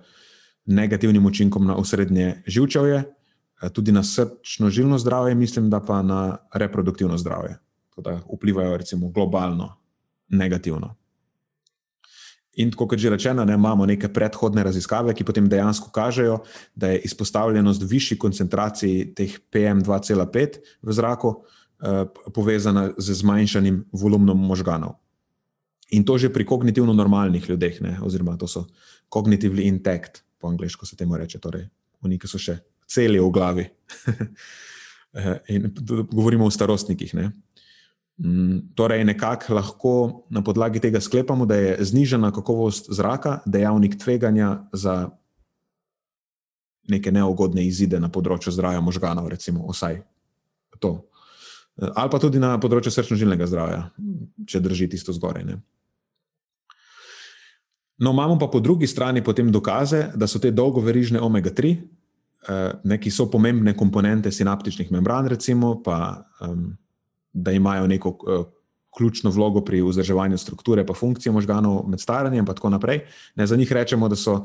[0.64, 7.18] negativnim učinkom na osrednje živčevje, eh, tudi na srčno-žilno zdravje, mislim, da pa na reproduktivno
[7.18, 7.58] zdravje.
[7.96, 9.76] Da vplivajo recimo globalno
[10.28, 10.96] negativno.
[12.54, 16.38] In kot že rečeno, ne, imamo neke predhodne raziskave, ki potem dejansko kažejo,
[16.74, 21.63] da je izpostavljenost višji koncentraciji teh PM2,5 v zraku uh,
[22.34, 24.96] povezana z zmanjšanim volumnom možganov.
[25.90, 27.98] In to že pri kognitivno normalnih ljudeh, ne?
[28.02, 28.64] oziroma to so
[29.12, 31.68] cognitively intact, po angliško se temu reče, torej
[32.02, 32.58] oni, ki so še
[32.88, 33.66] celi v glavi.
[35.14, 35.68] Eh, in
[36.10, 37.12] govorimo o starostnikih.
[37.14, 37.28] Ne?
[38.18, 39.92] Mm, torej, nekako lahko
[40.26, 45.14] na podlagi tega sklepamo, da je znižena kakovost zraka dejavnik tveganja za
[46.90, 50.02] neke neugodne izide na področju zdravja možganov, recimo, vsaj
[50.82, 51.06] to.
[51.74, 53.80] Ali pa tudi na področju srčno-žilnega zdravja,
[54.46, 55.42] če drži tisto zgoraj.
[55.48, 55.58] Ne.
[57.98, 63.10] No, imamo pa po drugi strani potem dokaze, da so te dolgoverižne omega-3, eh, ki
[63.10, 66.26] so pomembne komponente sinaptičnih membran, recimo, pa
[67.34, 68.44] da imajo neko uh,
[68.94, 73.00] ključno vlogo pri vzdrževanju strukture in funkcije možganov med staranjem, in tako naprej.
[73.34, 74.44] Ne, za njih rečemo, da so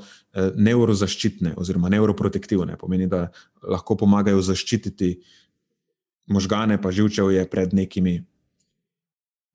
[0.56, 3.30] neurozaščitne oziroma neuroprotektivne, pomeni, da
[3.62, 5.20] lahko pomagajo zaščititi
[6.30, 8.24] možgane, pa živčevje pred nekimi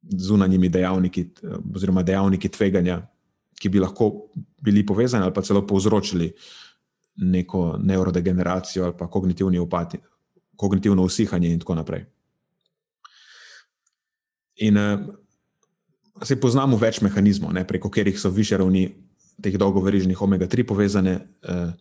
[0.03, 1.29] zunanjimi dejavniki,
[1.75, 3.01] oziroma dejavniki tveganja,
[3.61, 4.11] ki bi lahko
[4.63, 6.33] bili povezani ali pa celo povzročili
[7.17, 9.95] neko neurodegeneracijo ali pa kognitivni upad,
[10.57, 12.05] kognitivno usihanje in tako naprej.
[14.57, 15.01] In uh,
[16.23, 18.89] se poznamo več mehanizmov, ne, preko katerih so više ravni
[19.43, 21.19] teh dolgoverižnih omega-3 povezane.
[21.43, 21.73] Uh,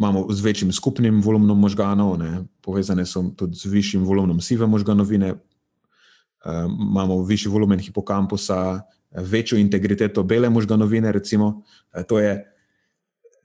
[0.00, 5.32] imamo z večjim skupnim volumnom možganov, ne, povezane so tudi z višjim volumnom sive možganovine,
[5.32, 11.12] uh, imamo višji volumen hipokampusa, večjo integriteto bele možganovine.
[11.12, 12.38] Recimo, uh, to je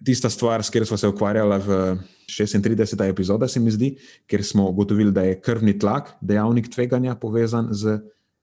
[0.05, 1.97] tista stvar, s katero smo se ukvarjali v
[2.29, 3.09] 36.
[3.09, 7.99] epizodi, se mi zdi, ker smo ugotovili, da je krvni tlak dejavnik tveganja povezan z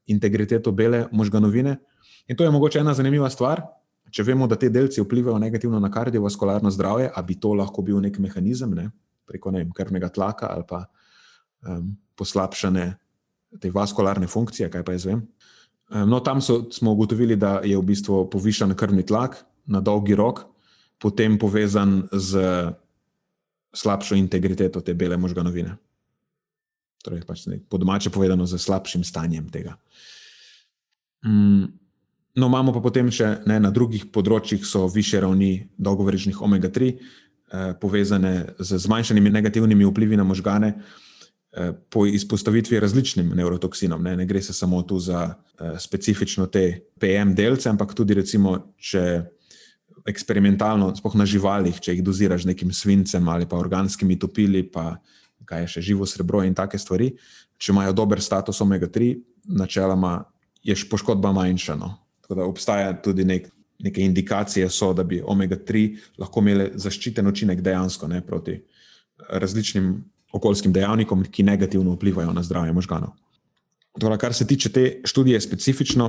[0.07, 1.79] integriteto bele možganovine.
[2.29, 3.63] In to je mogoče ena zanimiva stvar.
[4.13, 8.01] Če vemo, da te delci vplivajo negativno na kardiovaskularno zdravje, ali bi to lahko bil
[8.05, 8.91] nek mehanizem ne?
[9.33, 10.85] preko ne vem, krvnega tlaka ali pa
[11.65, 12.87] um, poslabšane
[13.61, 15.23] te vaskularne funkcije, kaj pa jaz vem.
[15.93, 20.17] Um, no, tam so, smo ugotovili, da je v bistvu povišan krvni tlak na dolgi
[20.19, 20.45] rok,
[21.01, 22.43] potem povezan z
[23.73, 25.77] slabšo integriteto te bele možganovine.
[27.03, 29.75] Torej, pač po domače povedano, z slabšim stanjem tega.
[31.27, 31.67] Mm,
[32.35, 34.65] no, imamo pa potem še ne, na drugih področjih,
[34.95, 40.75] više ravni dolgoverižnih omega-3, eh, povezane z zmanjšanimi negativnimi vplivi na možgane,
[41.53, 44.03] eh, po izpostavitvi različnim neurotoksinom.
[44.03, 48.75] Ne, ne gre se samo tu za eh, specifično te PM delce, ampak tudi, recimo,
[48.79, 49.25] če
[50.09, 54.97] eksperimentalno, spohaj na živalih, če jih doziraš z nekim svincem ali pa organskimi topili, pa
[55.47, 57.13] kaj je še živo srebro in take stvari.
[57.59, 59.13] Če imajo dober status omega-3,
[59.55, 60.25] načeloma
[60.63, 61.77] je poškodba manjša.
[61.79, 62.02] No.
[62.33, 67.61] Tako da obstaja tudi nek, neke indikacije, so, da bi omega-3 lahko imele zaščiten učinek
[67.61, 68.55] dejansko ne, proti
[69.29, 69.91] različnim
[70.33, 73.13] okoljskim dejavnikom, ki negativno vplivajo na zdravje možganov.
[74.01, 76.09] Torej, kar se tiče te študije specifično,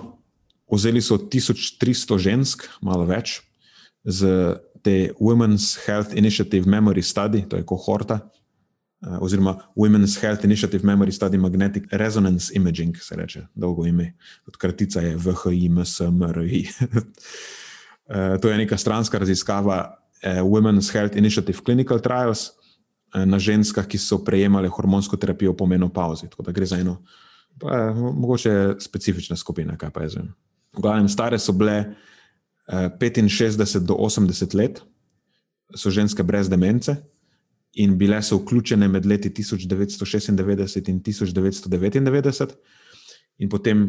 [0.72, 3.42] vzeli so 1300 žensk, malo več,
[4.08, 8.22] z te Women's Health Initiative Memory Study, to je kohorta,
[9.20, 14.14] oziroma Women's Health Initiative Memory Study Magnetic Resonance Imaging, se reče, dolgo ime,
[14.58, 16.68] kratica je VHIMSMRI.
[18.10, 22.50] Eh, to je neka stranska raziskava eh, Women's Health Initiative Clinical Trials
[23.26, 26.28] na ženskah, ki so prejemale hormonsko terapijo po menopauzi.
[26.30, 26.98] Tako da gre za eno,
[27.60, 30.28] pa, mogoče specifična skupina, kaj pa je zdaj.
[30.76, 31.96] V glavnem, stare so bile
[32.68, 34.84] 65 do 80 let,
[35.76, 36.98] so ženske brez demence
[37.74, 40.30] in bile so vključene med leti 1996
[40.90, 42.56] in 1999,
[43.38, 43.86] in potem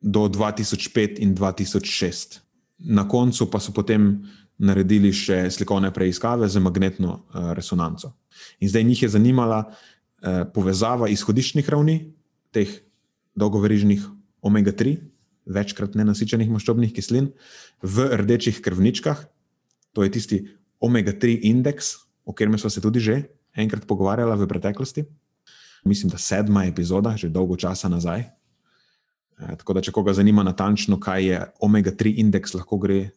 [0.00, 2.40] do 2005 in 2006.
[2.78, 4.24] Na koncu pa so potem
[4.58, 8.12] naredili še slikovne preiskave z magnetno uh, resonanco.
[8.60, 12.12] In zdaj njih je zanimala uh, povezava izhodiščnih ravni
[12.52, 12.68] teh
[13.38, 14.02] dolgoverižnih
[14.42, 14.98] omega-3
[15.46, 17.32] večkrat nenasičenih maščobnih kislin
[17.82, 19.24] v rdečih krvničkah.
[19.92, 20.38] To je tisti
[20.82, 23.22] omega-3 indeks, o katerem smo se tudi že
[23.56, 25.04] enkrat pogovarjali v preteklosti.
[25.84, 28.20] Mislim, da sedma epizoda, že dolgo časa nazaj.
[28.20, 33.10] E, tako da, če koga zanima natančno, kaj je omega-3 indeks, lahko gre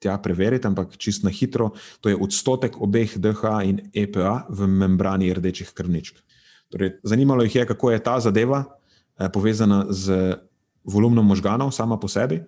[0.00, 5.28] tja preveriti, ampak čist na hitro, to je odstotek obeh DH in EPA v membrani
[5.36, 6.16] rdečih krvničk.
[6.72, 10.40] Torej, zanimalo jih je, kako je ta zadeva eh, povezana z
[10.88, 12.40] volumnom možganov, sama po sebi,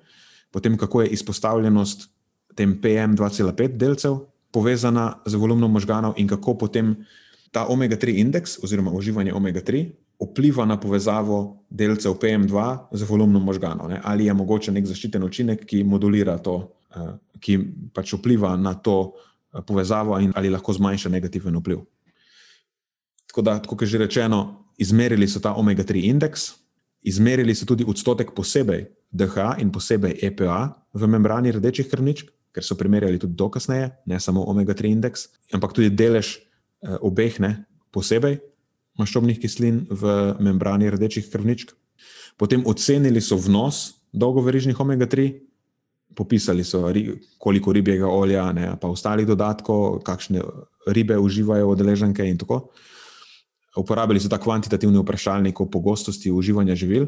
[0.48, 2.08] potem kako je izpostavljenost
[2.56, 6.96] tem PM2,5 delcev povezana z volumnom možganov in kako potem
[7.52, 9.90] ta omega-3 indeks oziroma uživanje omega-3
[10.22, 13.88] vpliva na povezavo delcev PM2 z volumnom možganov.
[13.90, 14.00] Ne?
[14.04, 17.58] Ali je mogoče nek zaščiten učinek, ki modulira to, eh, ki
[17.94, 21.82] pač vpliva na to eh, povezavo in ali lahko zmanjša negativen vpliv.
[23.26, 26.62] Tako da, kot je že rečeno, izmerili so ta omega-3 indeks,
[27.02, 32.76] Izmerili so tudi odstotek posebej DHA in posebej EPA v membrani rdečih krvničk, ker so
[32.76, 38.40] primerjali tudi do kasneje, ne samo omega-3 indeks, ampak tudi delež eh, obeh, ne posebej
[39.00, 40.12] maščobnih kislin v
[40.42, 41.72] membrani rdečih krvničk.
[42.36, 45.32] Potem ocenili so vnos dolgoverižnih omega-3
[46.14, 46.84] popisali so,
[47.40, 50.42] koliko ribjega olja, ne, pa ostalih dodatkov, kakšne
[50.92, 52.66] ribe uživajo odeleženke in tako.
[53.76, 57.06] Uporabili so ta kvantitativni vprašalnik o pogostosti uživanja živil.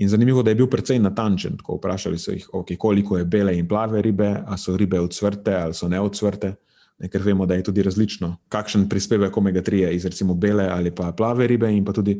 [0.00, 1.56] In zanimivo, da je bil precej natančen.
[1.56, 5.54] Tako vprašali so jih, okay, koliko je bele in plave ribe, ali so ribe odsvrte
[5.54, 6.54] ali so neodsvrte.
[7.00, 10.90] Ne, ker vemo, da je tudi različno, kakšen prispevek omega-3 je iz recimo bele ali
[10.94, 12.18] pa plave ribe, in pa tudi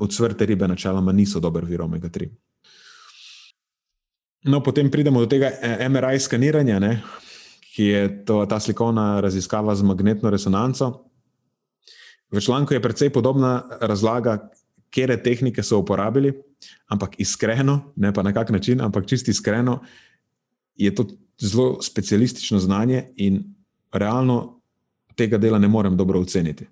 [0.00, 2.28] odsvrte ribe, načeloma, niso dober vir omega-3.
[4.44, 6.92] No, potem pridemo do tega eh, MRI skaniranja, ne,
[7.74, 11.09] ki je to, ta slikovna raziskava z magnetno resonanco.
[12.30, 14.50] V članku je precej podobna razlaga,
[14.90, 16.32] kere tehnike so uporabili,
[16.88, 19.80] ampak iskreno, ne pa na kak način, ampak čisto iskreno,
[20.76, 21.06] je to
[21.38, 23.42] zelo specialistično znanje in
[23.92, 24.60] realno
[25.16, 26.66] tega dela ne morem dobro oceniti.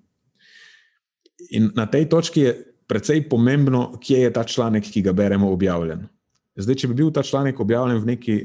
[1.49, 2.55] In na tej točki je
[2.87, 6.07] precej pomembno, kje je ta članek, ki ga beremo, objavljen.
[6.55, 8.37] Zdaj, če bi bil ta članek objavljen v neki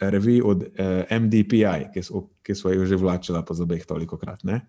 [0.00, 4.44] reviji od eh, MDPI, ki so, ki so jo že vlačila po zobeh toliko krat,
[4.44, 4.60] ne,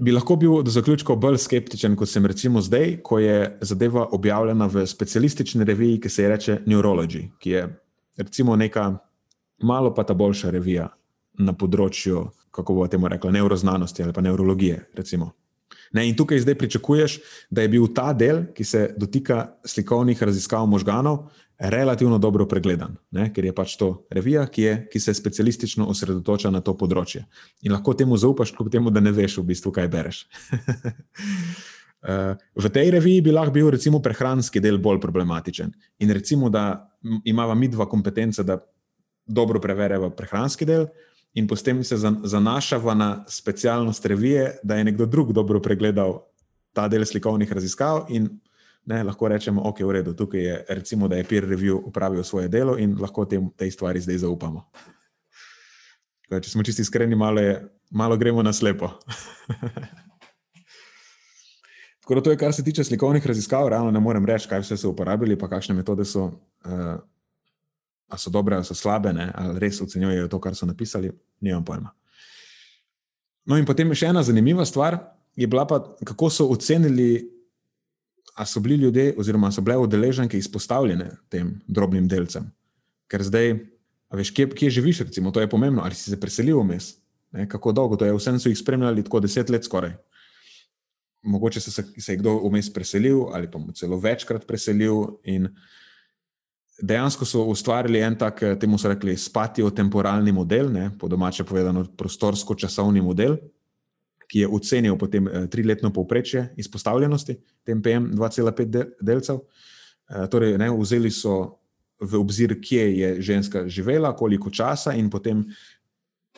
[0.00, 4.66] bi lahko bil do zaključka bolj skeptičen, kot sem recimo zdaj, ko je zadeva objavljena
[4.66, 7.66] v specialistični reviji, ki se je reče Neurology, ki je
[8.16, 8.92] recimo neka
[9.62, 10.88] malo pa ta boljša revija
[11.38, 14.88] na področju, kako bo temu rekla, neuroznanosti ali pa neurologije.
[14.94, 15.32] Recimo.
[15.92, 17.18] Ne, in tukaj zdaj pričakuješ,
[17.50, 21.28] da je bil ta del, ki se dotika slikovnih raziskav možganov,
[21.58, 26.52] relativno dobro pregledan, ne, ker je pač to revija, ki, je, ki se specialistično osredotoča
[26.54, 27.24] na to področje.
[27.66, 30.22] In lahko temu zaupaš, kljub temu, da ne veš, v bistvu, kaj bereš.
[31.98, 35.72] Eh, v tej reviji bi lahko bil, recimo, prehranski del bolj problematičen.
[35.98, 36.94] In recimo, da
[37.26, 38.60] imamo mi dva kompetence, da
[39.26, 40.86] dobro preverjamo prehranski del,
[41.34, 46.20] in potem se zanašava na specialnost revije, da je nekdo drug dobro pregledal
[46.72, 48.30] ta del slikovnih raziskav in
[48.88, 52.48] ne, lahko rečemo, ok, v redu, tukaj je, recimo, da je peer review upravil svoje
[52.48, 54.64] delo in lahko tem, tej stvari zdaj zaupamo.
[56.28, 58.88] Kaj, če smo čisti iskreni, malo, je, malo gremo na slepo.
[62.00, 64.80] Tako da to je, kar se tiče slikovnih raziskav, realno ne morem reči, kaj vse
[64.80, 66.30] so uporabili, pa kakšne metode so,
[66.64, 66.96] uh,
[68.16, 71.12] so dobre ali so slabe, ne, ali res ocenjujejo to, kar so napisali,
[71.44, 71.92] nimam pojma.
[73.44, 74.96] No, in potem še ena zanimiva stvar
[75.36, 77.37] je bila pa, kako so ocenili
[78.38, 82.44] a so bili ljudje, oziroma so bile udeleženke izpostavljene tem drobnim delcem.
[83.10, 83.56] Ker zdaj,
[84.14, 86.92] veš, kje, kje živiš, recimo, to je pomembno, ali si se preselil vmes,
[87.50, 89.96] kako dolgo to je, vsem so jih spremljali tako deset let skoraj.
[91.22, 95.18] Mogoče se, se je kdo vmes preselil, ali pa celo večkrat preselil.
[96.78, 103.02] Dejansko so ustvarili en tak, temu so rekli, spatio-temporalni model, ne, po domače povedano, prostorsko-časovni
[103.02, 103.34] model,
[104.28, 109.40] ki je ocenil potem eh, triletno povprečje izpostavljenosti tem PM 2,5 delcev.
[110.08, 111.58] Eh, torej, ne, vzeli so
[111.98, 115.42] v obzir, kje je ženska živela, koliko časa, in potem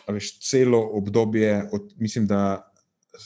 [0.09, 2.71] veš, celo obdobje, od, mislim, da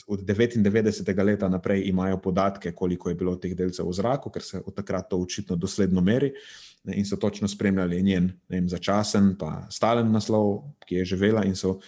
[0.07, 1.23] od 99.
[1.23, 5.09] leta naprej imajo podatke, koliko je bilo teh delcev v zraku, ker se od takrat
[5.09, 6.33] to očitno dosledno meri.
[6.85, 11.79] In so točno spremljali njen vem, začasen, pa stalen naslov, ki je živela, in so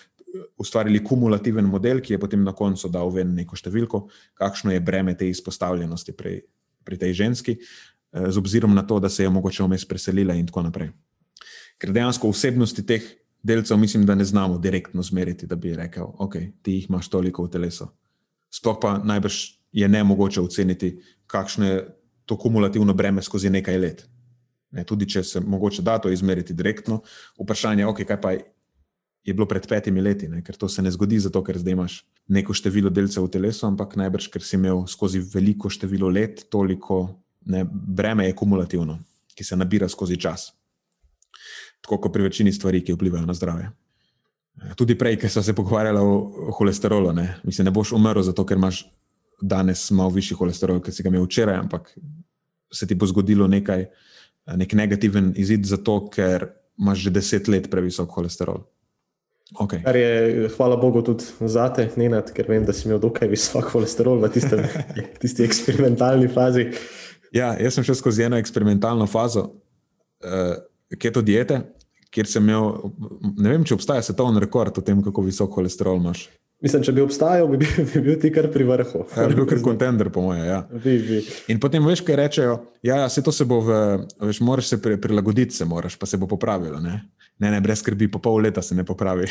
[0.58, 5.15] ustvarili kumulativen model, ki je potem na koncu dal ven neko številko, kakšno je breme
[5.17, 6.39] te izpostavljenosti pri,
[6.84, 10.47] pri tej ženski, eh, z obzirom na to, da se je mogoče vmes preselila in
[10.47, 10.91] tako naprej.
[11.78, 13.06] Ker dejansko osebnosti teh
[13.43, 17.45] delcev mislim, da ne znamo direktno zmeriti, da bi rekel, ok, ti jih imaš toliko
[17.45, 17.88] v telesu.
[18.50, 19.36] Sploh pa najbrž
[19.71, 20.97] je ne mogoče oceniti,
[21.28, 21.78] kakšno je
[22.26, 24.08] to kumulativno breme skozi nekaj let.
[24.71, 27.00] Ne, tudi če se mogoče da to izmeriti direktno,
[27.39, 28.34] vprašanje je, okay, kaj pa
[29.27, 30.39] je bilo pred petimi leti, ne?
[30.41, 31.95] ker to se ne zgodi zato, ker zdaj imaš
[32.31, 37.01] neko število delcev v telesu, ampak najbrž, ker si imel skozi veliko število let toliko
[37.47, 38.99] ne, breme je kumulativno,
[39.35, 40.53] ki se nabira skozi čas.
[41.83, 43.67] Tako kot pri večini stvari, ki vplivajo na zdravje.
[44.79, 48.57] Tudi prej, ki smo se pogovarjali o holesterolu, ne, Mislim, ne boš umrl zato, ker
[48.57, 48.85] imaš
[49.41, 51.91] danes malo višji holesterol, kot si ga imel včeraj, ampak
[52.73, 53.85] se ti bo zgodilo nekaj,
[54.55, 56.47] nek negativen izid, zato ker
[56.79, 58.63] imaš že deset let previsok holesterol.
[59.55, 59.79] Okay.
[59.83, 63.69] Kar je, hvala Bogu, tudi za te, Nenad, ker vem, da si imel dokaj visok
[63.72, 64.65] holesterol v tistem,
[65.22, 66.67] tisti eksperimentalni fazi.
[67.32, 70.57] Ja, jaz sem šel skozi eno eksperimentalno fazo uh,
[70.99, 71.61] keto diete,
[72.11, 72.91] kjer sem imel,
[73.38, 76.28] ne vem, če obstaja svetovni rekord o tem, kako visok holesterol imaš.
[76.58, 79.03] Mislim, če bi obstajal, bi bil, bi bil ti kar pri vrhu.
[79.14, 80.45] Ja, bi bil kar kontender, po mojem.
[80.47, 80.64] Ja.
[81.53, 82.55] In potem veš, kaj rečejo.
[82.82, 83.76] Ja, ja, se to se bo, v,
[84.26, 86.80] veš, moraš se prilagoditi, se moraš, pa se bo popravilo.
[86.82, 86.95] Ne,
[87.38, 89.30] ne, ne brez skrbi, po pol leta se ne popravi.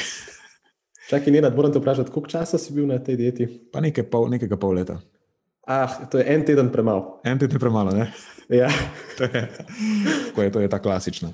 [1.11, 3.47] Čakaj, Nina, moram te vprašati, koliko časa si bil na tej dieti?
[3.75, 5.01] Pa nekaj pol, nekega pol leta.
[5.67, 7.19] Ah, to je en teden premalo.
[7.27, 8.07] En teden premalo, ne?
[8.55, 8.71] Ja.
[9.19, 11.33] to, je, to je ta klasična.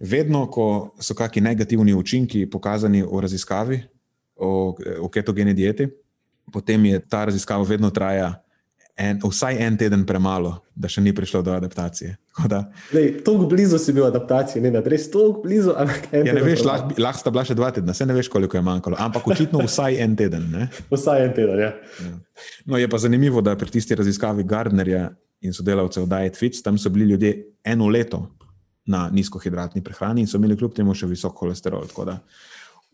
[0.00, 3.80] vedno, ko so kakšni negativni učinki pokazani v raziskavi
[4.36, 5.88] o, o ketogeni dieti,
[6.52, 8.34] potem je ta raziskava vedno traja
[8.96, 12.14] en, vsaj en teden premalo, da še ni prišlo do adaptacije.
[13.24, 15.74] Tako blizu si bil adaptaciji, ne da res tako blizu.
[16.12, 18.64] Ja, ne veš, lahko lah sta bila še dva tedna, se ne veš, koliko je
[18.64, 20.48] manjkalo, ampak očitno vsaj en teden.
[20.52, 20.70] Ne?
[20.92, 21.72] Vsaj en teden, ja.
[22.04, 22.14] ja.
[22.64, 25.10] No, je pa zanimivo, da pri tisti raziskavi Gardnerja
[25.44, 27.34] in sodelavcev Diet Fits, tam so bili ljudje
[27.64, 28.24] eno leto
[28.86, 31.88] na nizkohidratni prehrani in so imeli kljub temu še visok holesterol.
[32.06, 32.20] Da,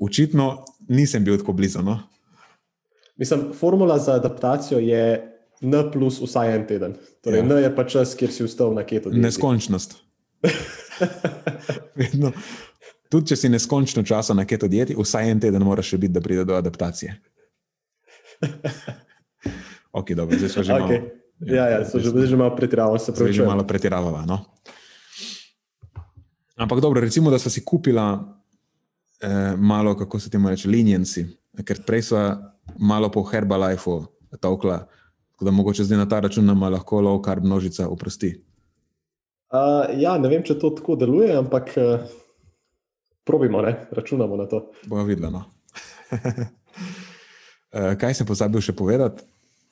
[0.03, 1.83] očitno nisem bil tako blizu.
[1.83, 2.01] No?
[3.17, 5.29] Mislim, formula za adaptacijo je
[5.63, 6.95] N plus vsaj en teden.
[7.23, 7.45] Torej, ja.
[7.45, 9.11] N je pa čas, kjer si vstal na keto.
[9.11, 9.23] Dieti.
[9.23, 9.95] Neskončnost.
[13.13, 16.23] Tudi če si neskončno časa na keto dieti, vsaj en teden moraš še biti, da
[16.25, 17.15] pride do adaptacije.
[20.01, 20.99] ok, dobro, zdaj smo že okay.
[20.99, 21.21] malo.
[21.43, 23.35] Ja, ja, so že, že malo pretiravali, se pravi.
[23.35, 24.27] Že malo pretiravali.
[24.27, 24.43] No?
[26.59, 28.42] Ampak dobro, recimo, da smo si kupila
[29.23, 31.27] eh, malo, kako se temu reče, linijenci,
[31.65, 32.23] ker prej smo
[32.79, 34.05] malo po Herbalifeu
[34.41, 34.87] tokla.
[35.33, 38.35] Tako da mogoče zdaj na ta račun nam lahko low carb množica oprosti.
[39.53, 42.05] Uh, ja, ne vem, če to tako deluje, ampak uh,
[43.25, 43.75] probimo, ne?
[43.93, 44.63] računamo na to.
[44.87, 45.33] Bomo videli.
[45.33, 45.45] No.
[46.13, 49.27] uh, kaj sem pozabil še povedati?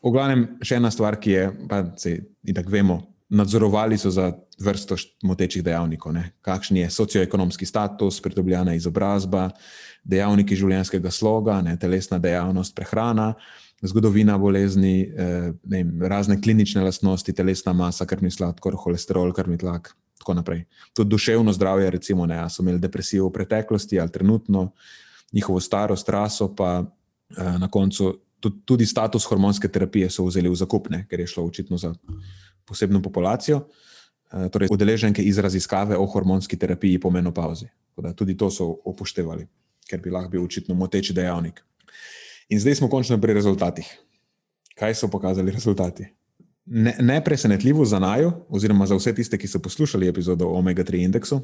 [0.04, 2.18] V glavnem, še ena stvar, ki je, pa se
[2.56, 2.98] tako vemo,
[3.30, 6.12] nadzorovali so za vrsto motečih dejavnikov.
[6.12, 6.32] Ne?
[6.42, 9.50] Kakšen je socioekonomski status, pridobljena izobrazba,
[10.04, 11.76] dejavniki življenjskega sloga, ne?
[11.78, 13.34] telesna dejavnost, prehrana
[13.82, 19.94] zgodovina bolezni, eh, vem, razne klinične lastnosti, telesna masa, krvni sladkor, holesterol, krvni tlak.
[20.20, 20.64] Tako naprej.
[20.94, 24.72] Tudi duševno zdravje, recimo, ne, so imeli depresijo v preteklosti ali trenutno,
[25.32, 28.18] njihovo starost, raso, pa eh, na koncu
[28.64, 31.94] tudi status hormonske terapije so vzeli v zakupne, ker je šlo očitno za
[32.70, 33.64] posebno populacijo.
[34.30, 37.66] Eh, torej, udeleženke iz raziskave o hormonski terapiji po menopauzi.
[38.16, 39.44] Tudi to so upoštevali,
[39.90, 41.58] ker bi lahko bil očitno moteči dejavnik.
[42.48, 43.90] In zdaj smo končno pri rezultatih.
[44.78, 46.06] Kaj so pokazali rezultati?
[46.66, 51.02] Ne, ne presenetljivo za najo, oziroma za vse tiste, ki so poslušali epizodo o omega-3
[51.04, 51.40] indeksu,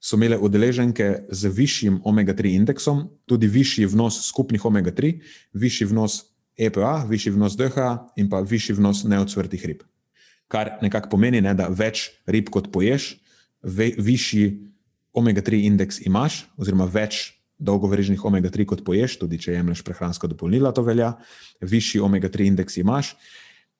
[0.00, 5.12] so imele udeleženke z višjim omega-3 indeksom tudi višji vnos skupnih omega-3,
[5.52, 6.18] višji vnos
[6.58, 9.86] EPA, višji vnos DHA in pa višji vnos neodsvrtih rib.
[10.48, 13.16] Kar nekako pomeni, ne, da več rib kot poješ,
[13.62, 14.46] ve, višji
[15.18, 20.84] omega-3 indeks imaš, oziroma več dolgovrežnih omega-3 kot poješ, tudi če jemliš prehransko dopolnila, to
[20.86, 21.12] velja,
[21.60, 23.14] višji omega-3 indeks imaš.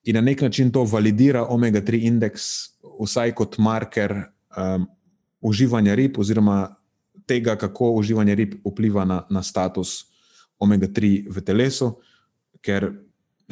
[0.09, 2.45] In na nek način to validira omega-3 indeks,
[2.99, 4.15] vsaj kot marker
[4.57, 4.89] um,
[5.41, 6.75] uživanja rib, oziroma
[7.29, 10.09] tega, kako uživanje rib vpliva na, na status
[10.59, 11.93] omega-3 v telesu,
[12.65, 12.91] ker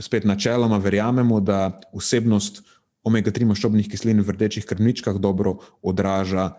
[0.00, 2.64] spet načeloma verjamemo, da vsebnost
[3.06, 6.50] omega-3 maščobnih kislin v rdečih krvničkah dobro odraža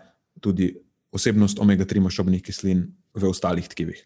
[0.42, 0.72] tudi
[1.16, 4.00] vsebnost omega-3 maščobnih kislin v ostalih tkivih.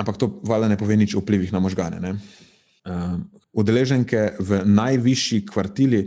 [0.00, 2.16] Ampak to valjda ne pove nič o vplivih na možgane.
[2.82, 3.20] Uh,
[3.52, 6.00] udeleženke v najvišji kvartili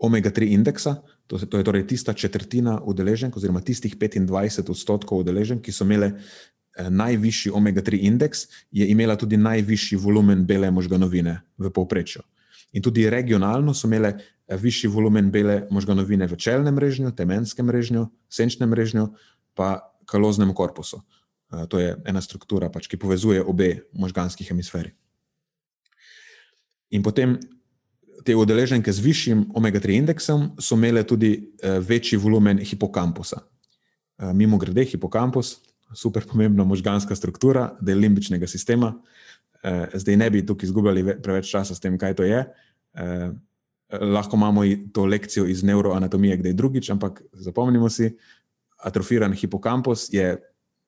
[0.00, 5.72] omega-3 indeksa, to, to je torej tista četrtina udeleženk, oziroma tistih 25 odstotkov udeleženk, ki
[5.72, 12.22] so imele eh, najvišji omega-3 indeks, je imela tudi najvišji volumen bele možganovine v povprečju.
[12.74, 18.08] In tudi regionalno so imele eh, višji volumen bele možganovine v čelnem režnju, temenskem režnju,
[18.28, 19.08] senčnem režnju,
[19.54, 19.78] pa
[20.10, 21.02] kaloznem korpusu.
[21.52, 24.90] Eh, to je ena struktura, pač, ki povezuje obe možganski hemisferi.
[26.90, 27.38] In potem
[28.24, 33.42] te udeleženke z višjim omega-3 indeksom so imele tudi eh, večji volumen hipokampusa.
[34.14, 35.56] Mimo grede, hipokampus,
[35.94, 38.92] super pomembna možganska struktura del limbičnega sistema.
[39.94, 42.44] Zdaj ne bi tukaj izgubljali preveč časa s tem, kaj to je.
[44.00, 44.62] Lahko imamo
[44.92, 48.10] to lekcijo iz neuroanatomije, kdaj drugič, ampak zapomnimo si,
[48.84, 50.34] atrofiran hipokampus je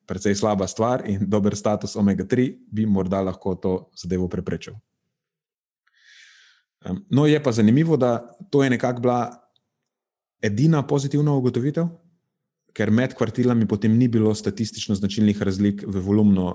[0.07, 4.75] precej slaba stvar in dober status omega-3 bi morda lahko to zadevo preprečil.
[7.11, 9.49] No, je pa zanimivo, da to je nekako bila
[10.43, 11.89] edina pozitivna ugotovitev,
[12.77, 16.55] ker med kvartilami potem ni bilo statistično značilnih razlik v volumnu eh,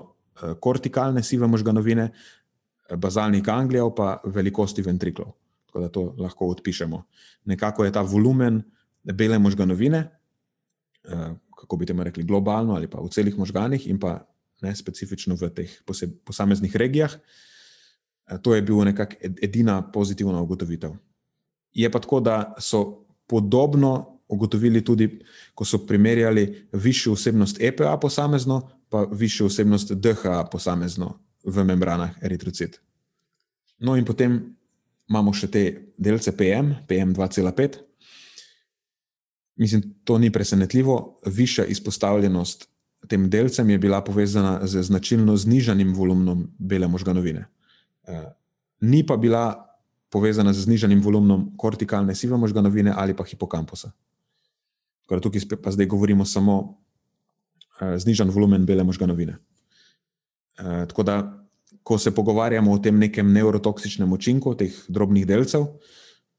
[0.60, 5.32] kortikalne sive možganovine, eh, bazalnih ganglijev, pa velikosti ventriklov.
[5.66, 7.02] Tako da to lahko odpišemo.
[7.44, 8.62] Nekako je ta volumen
[9.02, 10.08] bele možganovine,
[11.04, 14.22] Eh, kako bi temu rekli, globalno ali pa v celih možganih, in pa
[14.62, 15.70] ne specifično v teh
[16.24, 17.10] posameznih regijah.
[18.30, 20.94] Eh, to je bil nekako edina pozitivna ugotovitev.
[21.72, 25.20] Je pa tako, da so podobno ugotovili tudi,
[25.54, 31.14] ko so primerjali višjo vsebnost EPA posamezno, pa višjo vsebnost DHA posamezno
[31.44, 32.76] v membranah eritrocit.
[33.80, 34.36] No, in potem
[35.08, 35.62] imamo še te
[35.98, 37.80] delce PM, PM2,5.
[39.56, 41.18] mislim, to ni presenetljivo.
[41.26, 42.68] Višja izpostavljenost
[43.08, 47.46] tem delcem je bila povezana z značilno znižanim volumnom bele možganovine.
[48.06, 48.32] Eh,
[48.80, 49.68] ni pa bila
[50.10, 53.92] povezana z znižanim volumnom kortikalne sive možganovine ali pa hipokampusa.
[55.08, 56.81] Tukaj pa zdaj govorimo samo
[57.80, 59.38] znižan volumen bele možganovine.
[60.58, 61.46] Eh, tako da,
[61.82, 65.66] ko se pogovarjamo o tem nekem neurotoksičnem učinku teh drobnih delcev,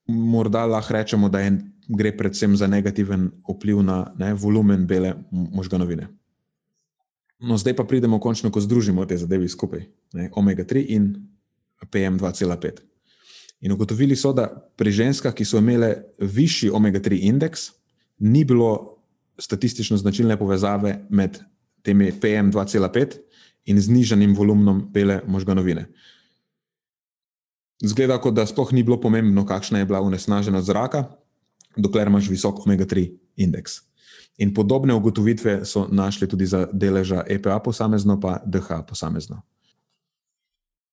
[0.08, 1.58] morda lahko rečemo, da je,
[1.88, 6.08] gre predvsem za negativen vpliv na ne, volumen bele možganovine.
[7.40, 11.14] No, zdaj pa pridemo končno, ko združimo te zadeve skupaj, ne, omega-3 in
[11.92, 12.80] PM2,5.
[13.64, 17.72] In ugotovili so, da pri ženskah, ki so imele višji omega-3 indeks,
[18.20, 19.03] ni bilo
[19.40, 21.40] statistično značilne povezave med
[21.82, 23.18] temi PM2,5
[23.66, 25.88] in znižanim volumnom bele možganovine.
[27.84, 31.04] Zgleda, kot da sploh ni bilo pomembno, kakšna je bila unesnaženost zraka,
[31.78, 33.82] dokler imaš visok omega-3 indeks.
[34.38, 39.42] In podobne ugotovitve so našli tudi za deleža EPA posamezno, pa DH posamezno.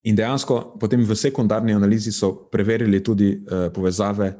[0.02, 4.32] In dejansko potem v sekundarni analizi so preverili tudi uh, povezave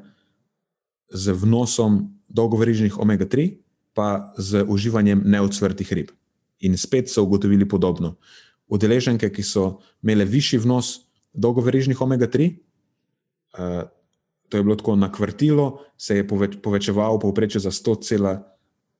[1.13, 3.51] z vnosom dolgoverižnih omega-3,
[3.95, 6.11] pa z uživanjem neodsvrtih rib.
[6.61, 8.17] In spet so ugotovili podobno.
[8.69, 12.51] Udeleženke, ki so imele višji vnos dolgoverižnih omega-3,
[13.59, 13.89] uh,
[14.51, 18.39] to je bilo tako na kvartilo, se je poveč, povečeval povprečje za 100,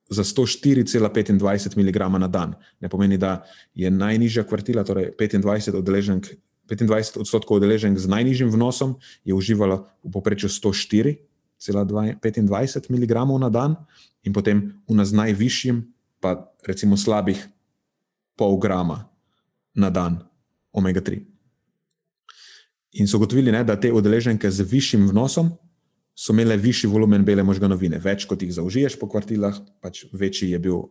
[0.09, 2.55] za 104,25 mg na dan.
[2.79, 3.43] Ne pomeni, da
[3.75, 6.27] je najnižja kvartila, torej 25 odeleženk.
[6.71, 8.95] 25 odstotkov udeleženk z najnižjim vnosom
[9.27, 10.49] je uživalo v povprečju
[11.61, 13.75] 104,25 mg na dan,
[14.23, 15.81] in potem v nas najvišjim,
[16.21, 17.37] pa recimo slabih
[18.37, 19.09] pol grama
[19.73, 20.21] na dan
[20.73, 21.21] omega-3.
[22.99, 25.53] In so ugotovili, da te udeleženke z višjim vnosom
[26.15, 27.99] so imele višji volumen bele možganovine.
[27.99, 30.83] Več kot jih zaužiješ po kvartilah, pač večji je bil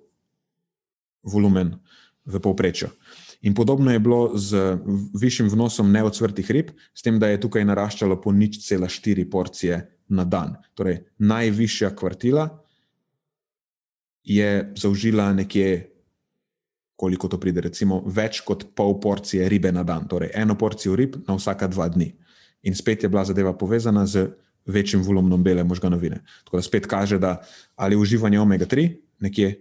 [1.23, 1.77] volumen
[2.25, 2.89] v povprečju.
[3.41, 4.79] In podobno je bilo z
[5.21, 9.81] višjim vnosom neodsvrtih rib, s tem, da je tukaj naraščalo po nič cela štiri porcije
[10.13, 10.59] na dan.
[10.75, 12.51] Torej, najvišja kvartila
[14.25, 15.91] je zaužila nekje
[17.01, 21.17] koliko to pride, recimo več kot pol porcije ribe na dan, torej eno porcijo rib
[21.25, 22.11] na vsaka dva dni.
[22.69, 24.27] In spet je bila zadeva povezana z
[24.69, 26.21] večjim volumnom bele možganovine.
[26.45, 27.39] Tako da spet kaže, da
[27.81, 28.85] ali uživanje omega-3,
[29.25, 29.55] nekje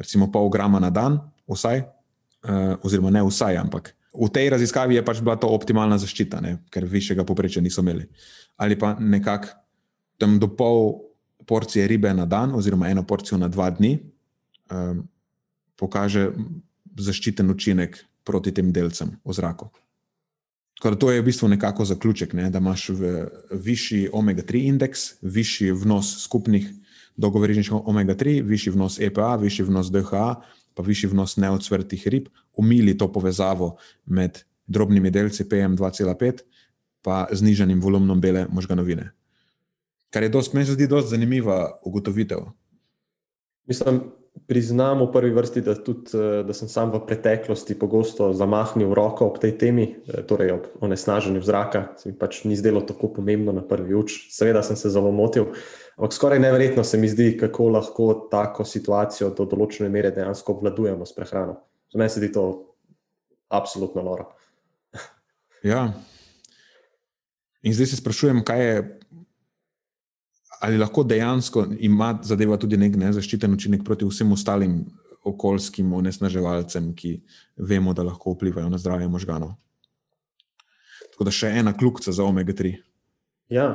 [0.00, 1.84] recimo pol grama na dan, vsaj,
[2.82, 6.58] oziroma ne vsaj, ampak v tej raziskavi je pač bila to optimalna zaščita, ne?
[6.72, 8.08] ker višjega poprečja niso imeli.
[8.58, 9.54] Ali pa nekako
[10.18, 11.08] tam do pol
[11.46, 13.98] porcije ribe na dan, oziroma eno porcijo na dva dni,
[14.74, 15.04] um,
[15.78, 16.32] pokaže
[16.98, 19.70] zaščiten učinek proti tem delcem v zraku.
[20.78, 22.90] Tako da to je v bistvu nekako zaključek, ne, da imaš
[23.50, 26.68] višji omega-3 indeks, višji vnos skupnih
[27.18, 30.28] dolgoverižnih omega-3, višji vnos EPA, višji vnos DHA,
[30.78, 33.72] pa višji vnos neodsvrtih rib, umili to povezavo
[34.06, 36.44] med drobnimi delci PM2,5
[37.02, 39.10] pa znižanim volumnom bele možganovine.
[40.14, 42.46] Kar je dost, meni se zdi dosti zanimiva ugotovitev.
[43.66, 44.00] Mislim,
[44.46, 49.26] priznam v prvi vrsti, da, tudi, eh, da sem sam v preteklosti pogosto zamahnil roko
[49.26, 51.98] ob tej temi, eh, torej ob onesnaženju zraka.
[51.98, 54.28] Se mi pač ni zdelo tako pomembno na prvi uč.
[54.30, 55.50] Seveda sem se zelo motil,
[55.96, 61.06] ampak skoraj neverjetno se mi zdi, kako lahko tako situacijo do določene mere dejansko obvladujemo
[61.06, 61.60] s prehrano.
[61.92, 62.74] Za mene se zdi to
[63.48, 64.32] absolutno noro.
[65.62, 65.92] Ja.
[67.62, 68.97] In zdaj se sprašujem, kaj je
[70.60, 74.80] ali lahko dejansko ima zadeva tudi nek nezaščiten učinek proti vsem ostalim
[75.28, 77.20] okoljskim onesnaževalcem, ki
[77.56, 79.54] vemo, da lahko vplivajo na zdravje možganov.
[81.12, 82.76] Tako da še ena kljubca za omega-3.
[83.52, 83.68] Ja.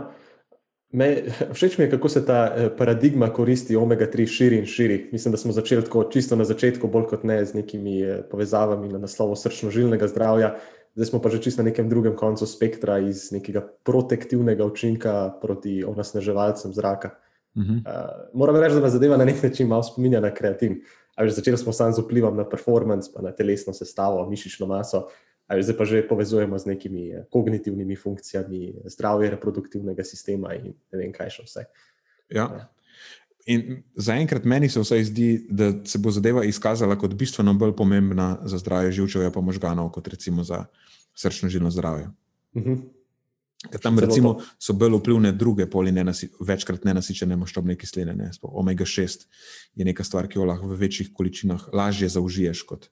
[0.94, 1.10] Me,
[1.58, 5.00] všeč mi je, kako se ta eh, paradigma koristi omega-3 širi in širi.
[5.12, 8.92] Mislim, da smo začeli tako čisto na začetku, bolj kot ne z nekimi eh, povezavami
[8.94, 10.56] na naslovu srčno-žilnega zdravja,
[10.96, 15.84] zdaj smo pa že čisto na nekem drugem koncu spektra iz nekega protektivnega učinka proti
[15.84, 17.10] onesnaževalcem zraka.
[17.56, 17.78] Uh -huh.
[17.86, 20.82] uh, moram reči, da me zadeva na nek način malo spominja na kreatin.
[21.30, 25.08] Začeli smo samo z vplivom na performance, pa na telesno sestavo, mišično maso,
[25.48, 31.00] ali zdaj pa že povezujemo z nekimi eh, kognitivnimi funkcijami, zdravje reproduktivnega sistema in ne
[31.00, 31.66] vem, kaj še vse.
[32.30, 32.44] Ja.
[32.44, 32.70] ja.
[33.46, 38.38] In zaenkrat meni se vsaj zdi, da se bo zadeva izkazala kot bistveno bolj pomembna
[38.46, 40.66] za zdravje živčevja in možganov, kot recimo za
[41.16, 42.10] srčno-žilno zdravje.
[42.54, 42.74] Uh mhm.
[42.74, 42.84] -huh.
[43.82, 48.14] Tam recimo, so bolj vplivne druge poli, nenasi, večkrat nenasičene maščobne kisline.
[48.16, 48.32] Ne?
[48.42, 49.28] Omega-6
[49.76, 52.64] je neka stvar, ki jo lahko v večjih količinah lažje zaužiješ.
[52.64, 52.90] Kot,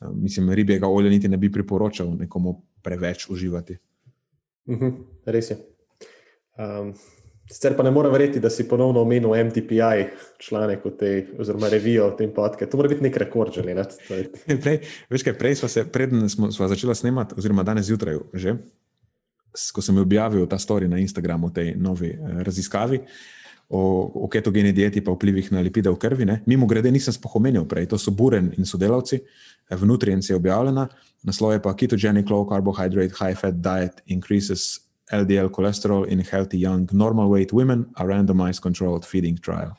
[0.00, 3.78] uh, mislim, ribjega olja niti ne bi priporočal nekomu preveč uživati.
[4.66, 5.04] Uh mhm, -huh.
[5.26, 5.58] Res je.
[6.58, 6.94] Um,
[7.50, 10.06] Sicer pa ne morem verjeti, da si ponovno omenil MTPI,
[10.40, 12.70] članek v tej, oziroma revijo v tem podkastu.
[12.72, 13.84] To mora biti nek rekord, že ne.
[14.08, 14.78] Prej,
[15.12, 18.56] veš kaj, prej smo se, preden smo, smo začeli snemati, oziroma danes zjutraj, že,
[19.76, 23.02] ko sem objavil ta story na Instagramu o tej novi eh, raziskavi
[23.68, 23.80] o,
[24.24, 26.24] o ketogeni dieti in vplivih na lipide v krvi.
[26.24, 26.42] Ne.
[26.46, 29.20] Mimo grede nisem spohomenil prej, to so Buren in sodelavci,
[29.68, 30.88] eh, v Nutrients je objavljena,
[31.22, 34.80] naslov je pa Ketogenic Low Carbohydrate High Fat Diet Increases
[35.22, 39.76] LDL cholesterol in healthy young normal weight women, a randomized controlled feeding trial.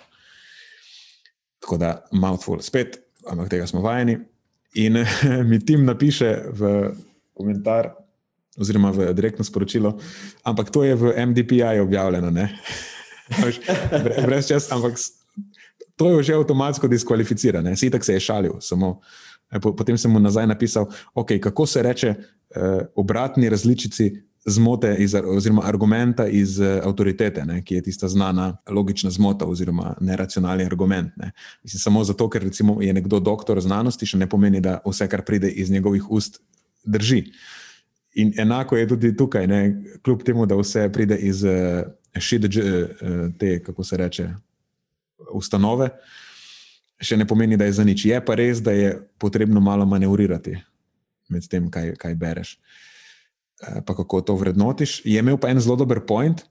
[1.59, 4.19] Tako da, mouthful, spet, ampak tega smo vajeni.
[4.75, 4.99] In
[5.49, 6.91] mi tim napiše v
[7.33, 7.93] komentar,
[8.59, 9.97] oziroma v direktno sporočilo,
[10.43, 12.31] ampak to je v MDPI objavljeno?
[14.27, 14.95] Brez čas, ampak
[15.95, 18.59] to je že avtomatsko diskvalificirano, sitek se je šalil.
[18.59, 19.01] Samo,
[19.59, 24.11] potem sem mu nazaj napisal, okay, kako se reče uh, obratni različici
[24.45, 29.95] zmote, iz, oziroma argumenta iz uh, avtoritete, ne, ki je tista znana logična zmota, oziroma
[29.99, 31.11] neracionalni argument.
[31.17, 31.31] Ne.
[31.63, 32.45] Mislim, samo zato, ker
[32.81, 36.41] je nekdo doktor znanosti, še ne pomeni, da vse, kar pride iz njegovih ust,
[36.83, 37.23] drži.
[38.21, 39.61] In enako je tudi tukaj, ne,
[40.05, 41.81] kljub temu, da vse pride iz uh,
[42.19, 44.29] šide, uh, te, kako se reče,
[45.33, 45.89] ustanove,
[47.01, 48.05] še ne pomeni, da je za nič.
[48.05, 50.59] Je pa res, da je potrebno malo manevrirati
[51.33, 52.59] med tem, kaj, kaj bereš.
[52.59, 52.93] Uh, Eh,
[53.85, 55.01] pa kako to vrednotiš.
[55.05, 56.43] Je imel pa en zelo dober point,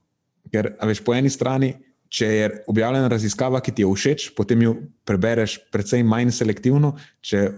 [0.53, 1.75] ker veš po eni strani.
[2.15, 4.75] Če je objavljena raziskava, ki ti je všeč, potem jo
[5.09, 6.93] prebereš precej manj selektivno.
[7.25, 7.49] Če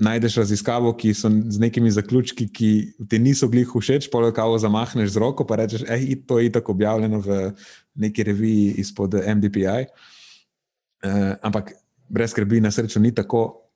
[0.00, 2.70] najdeš raziskavo, ki so z nekimi zaključki, ki
[3.10, 6.68] ti niso glih všeč, pa lahko zamahneš z roko in rečeš, da je to itak
[6.68, 7.40] objavljeno v
[8.00, 9.84] neki reviji izpod MDPI.
[11.02, 11.72] Eh, ampak
[12.08, 13.69] brez skrbi, na srečo ni tako,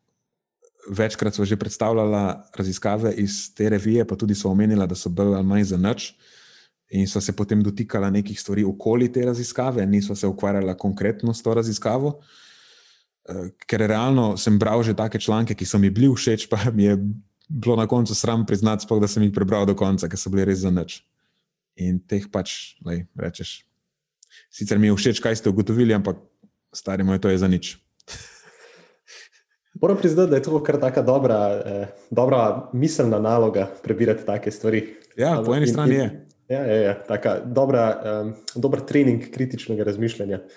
[0.90, 5.34] večkrat so že predstavljala raziskave iz te revije, pa tudi so omenila, da so bolj
[5.34, 6.12] ali manj za noč.
[6.90, 11.42] In so se potem dotikala nekih stvari okoli te raziskave, niso se ukvarjala konkretno s
[11.42, 12.20] to raziskavo.
[13.28, 16.84] Eh, ker realno sem bral že take članke, ki so mi bili všeč, pa mi
[16.84, 16.98] je
[17.48, 20.44] bilo na koncu sram priznati, spok, da sem jih prebral do konca, ker so bili
[20.44, 21.00] res za noč.
[21.76, 23.64] In teh pač, lej, rečeš.
[24.52, 26.20] Sicer mi je všeč, kaj ste ugotovili, ampak
[26.72, 27.78] starimo je to je za nič.
[29.80, 34.94] Moram priznati, da je to kar tako dobra, eh, dobra miselna naloga prebirati take stvari.
[35.16, 36.26] Ja, po eni in, strani je.
[36.48, 40.40] Ja, ja, ja taka dobra, um, dober trening kritičnega razmišljanja.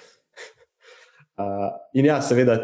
[1.37, 2.55] Uh, in ja, seveda,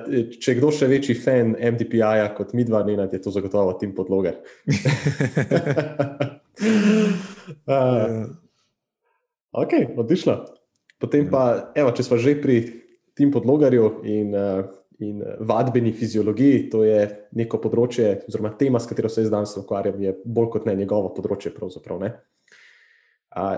[0.41, 3.91] če je kdo še večji fan MDPI-ja kot mi dva, ne, je to zagotovo Tim
[3.93, 4.39] Podlogar.
[7.69, 8.25] uh,
[9.53, 10.39] ok, odlično.
[10.97, 12.57] Potem pa, evo, če smo že pri
[13.13, 14.65] Tim Podlogarju in uh,
[15.03, 16.67] in eh, vadbeni fiziologiji.
[16.73, 17.01] To je
[17.39, 21.13] neko področje, oziroma tema, s katero se jaz danes ukvarjam, je bolj kot ne njegovo
[21.15, 21.53] področje.
[22.01, 22.13] Ne?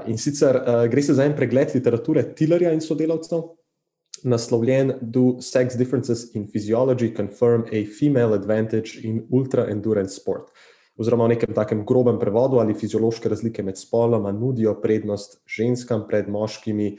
[0.08, 3.42] In sicer gre se za en pregled literature Tillerja in sodelavcev,
[4.24, 10.50] naslovljen Do Sex Differences in Physiology Confirm a Female Advantage in Ultra Endurance Sport.
[10.96, 16.30] Oziroma, v nekem takem grobem prevodu, ali fiziološke razlike med spoloma nudijo prednost ženskam pred
[16.32, 16.96] moškimi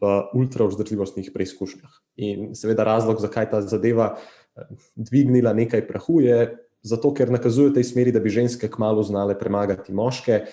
[0.00, 1.90] v ultravzdržljivostnih preizkušnjah.
[2.16, 7.78] In seveda razlog, zakaj ta zadeva eh, dvignila nekaj prahu, je zato, ker nakazuje v
[7.80, 10.44] tej smeri, da bi ženske kmalo znale premagati moške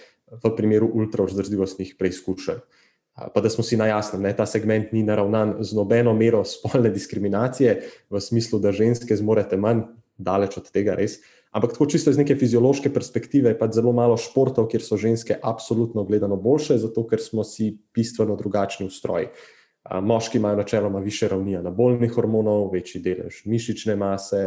[0.43, 2.63] v primeru ultravzdržljivostnih preizkušenj.
[3.15, 7.75] Pa da smo si na jasnem, ta segment ni naravnan z nobeno mero spolne diskriminacije,
[8.11, 9.85] v smislu, da ženske zmorete manj,
[10.17, 11.21] daleč od tega res.
[11.55, 15.37] Ampak tako čisto iz neke fiziološke perspektive je pa zelo malo športov, kjer so ženske
[15.39, 19.29] absolutno gledano boljše, zato ker smo si bistveno drugačni v stroji.
[20.01, 24.41] Moški imajo načeloma više ravni anabolnih hormonov, večji delež mišične mase,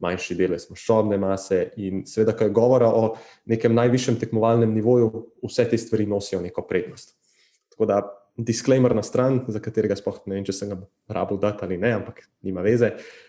[0.00, 1.60] manjši delež maščobne mase.
[1.76, 3.04] In seveda, ko je govora o
[3.44, 5.10] nekem najvišjem tekmovalnem nivoju,
[5.44, 7.18] vse te stvari nosijo neko prednost.
[7.74, 8.00] Tako da,
[8.36, 10.80] disclaimer na stran, za katerega sploh ne vem, če sem ga
[11.12, 12.94] rabil dati ali ne, ampak nima veze.
[12.96, 13.25] Uh,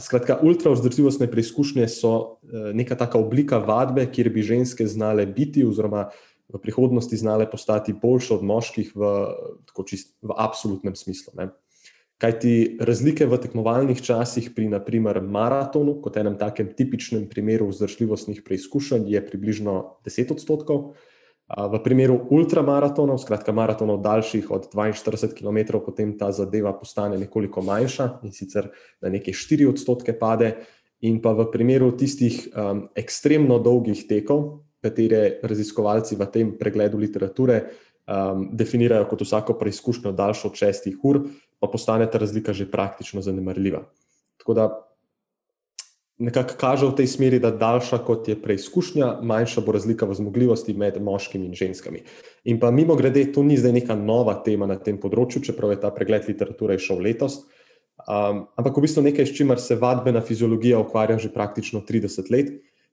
[0.00, 6.06] skratka, ultravzdržljivostne preizkušnje so uh, neka taka oblika vadbe, kjer bi ženske znale biti, oziroma
[6.08, 9.00] uh, v prihodnosti znale postati boljše od moških v,
[9.86, 11.36] čist, v absolutnem smislu.
[11.36, 11.52] Ne.
[12.18, 18.42] Kaj ti razlike v tekmovalnih časih pri, naprimer, maratonu, kot enem takem tipičnem primeru vzdržljivostnih
[18.42, 20.96] preizkušenj, je približno 10 odstotkov.
[21.48, 28.20] V primeru ultramaratonov, skratka maratonov daljših od 42 km, potem ta zadeva postane nekoliko manjša
[28.28, 28.68] in sicer
[29.00, 30.58] na neke 4 odstotke pade.
[31.08, 37.62] In pa v primeru tistih um, ekstremno dolgih tekov, katere raziskovalci v tem pregledu literature
[37.64, 41.22] um, definirajo kot vsako preizkušnjo daljšo od šestih ur,
[41.58, 43.86] pa postane ta razlika že praktično zanemarljiva.
[44.36, 44.68] Tako da
[46.18, 50.74] nekako kaže v tej smeri, da daljša kot je preizkušnja, manjša bo razlika v zmogljivosti
[50.74, 52.02] med moškimi in ženskami.
[52.44, 55.80] In pa mimo grede, to ni zdaj neka nova tema na tem področju, čeprav je
[55.84, 57.44] ta pregled literature šel letos.
[58.08, 62.52] Um, ampak v bistvu nekaj, s čimer se vadbena fiziologija ukvarja že praktično 30 let,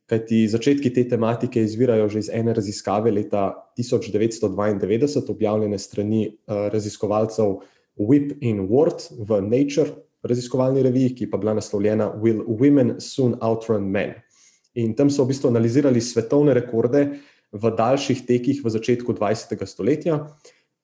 [0.09, 7.57] kajti začetki te tematike izvirajo že iz ene raziskave leta 1992, objavljene strani uh, raziskovalcev
[7.97, 13.37] Whip in Ward v Nature, raziskovalni reviji, ki pa je bila naslovljena Will Women Soon
[13.41, 14.13] Outrun Men.
[14.75, 17.05] In tam so v bistvu analizirali svetovne rekorde
[17.55, 19.65] v daljših tekih v začetku 20.
[19.65, 20.19] stoletja.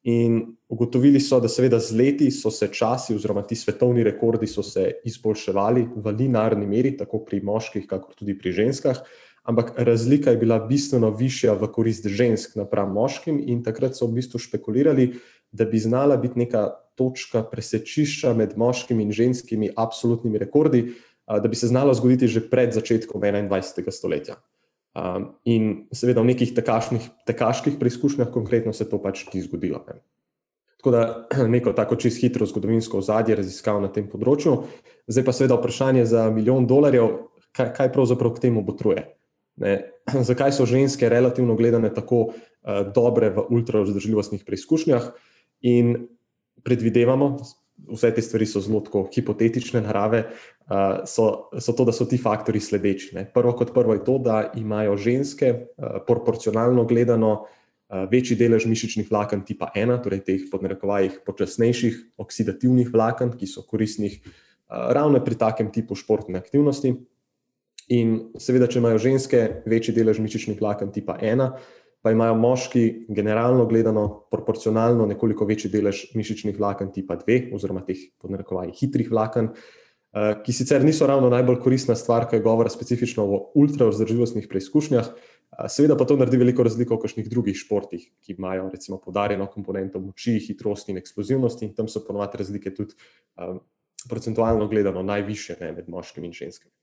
[0.04, 4.64] In ugotovili so, da seveda z leti so se časi, oziroma ti svetovni rekordi, so
[4.66, 8.98] se izboljševali v linearni meri, tako pri moških, kakor tudi pri ženskah,
[9.44, 14.18] ampak razlika je bila bistveno višja v korist žensk napram moškim, in takrat so v
[14.18, 15.12] bistvu špekulirali,
[15.52, 16.72] da bi znala biti neka
[17.02, 20.92] točka presečišča med moškimi in ženskimi absolutnimi rekordi,
[21.26, 23.90] da bi se znalo zgoditi že pred začetkom 21.
[23.92, 24.38] stoletja.
[25.48, 29.86] In seveda v nekih tekaških, tekaških preizkušnjah konkretno se to pač ni zgodilo.
[30.82, 34.66] Tako da neko tako čist hitro zgodovinsko ozadje raziskav na tem področju.
[35.08, 39.06] Zdaj pa seveda vprašanje za milijon dolarjev, kaj, kaj pravzaprav k temu botruje.
[39.64, 39.78] Ne.
[40.30, 45.14] Zakaj so ženske relativno gledane tako uh, dobre v ultravzdržljivostnih preizkušnjah?
[45.62, 46.10] In
[46.64, 47.38] predvidevamo,
[47.92, 48.84] vse te stvari so zelo
[49.14, 50.26] hipotetične narave,
[50.70, 53.16] uh, so, so to, da so ti faktori sledeči.
[53.16, 53.26] Ne.
[53.34, 59.10] Prvo kot prvo je to, da imajo ženske uh, proporcionalno gledano uh, večji delež mišičnih
[59.12, 65.36] vlaken tipa 1, torej teh podnarekovajih počasnejših oksidativnih vlaken, ki so koristnih uh, ravno pri
[65.36, 66.96] takem tipu športne aktivnosti.
[67.92, 71.50] In seveda, če imajo ženske večji delež mišičnih vlaken tipa 1,
[72.02, 78.08] pa imajo moški, generalno gledano, proporcionalno nekoliko večji delež mišičnih vlaken tipa 2, oziroma teh
[78.22, 83.26] podnarekovajih hitrih vlaken, eh, ki sicer niso ravno najbolj koristna stvar, ko je govora specifično
[83.26, 85.12] o ultravzdržljivostnih preizkušnjah.
[85.52, 89.46] Eh, seveda pa to naredi veliko razliko v kakšnih drugih športih, ki imajo recimo podarjeno
[89.46, 92.96] komponento moči, hitrosti in eksplozivnosti, in tam so ponovadi razlike tudi
[93.38, 93.60] um,
[94.10, 96.74] procentualno gledano najviše ne, med moškimi in ženskami.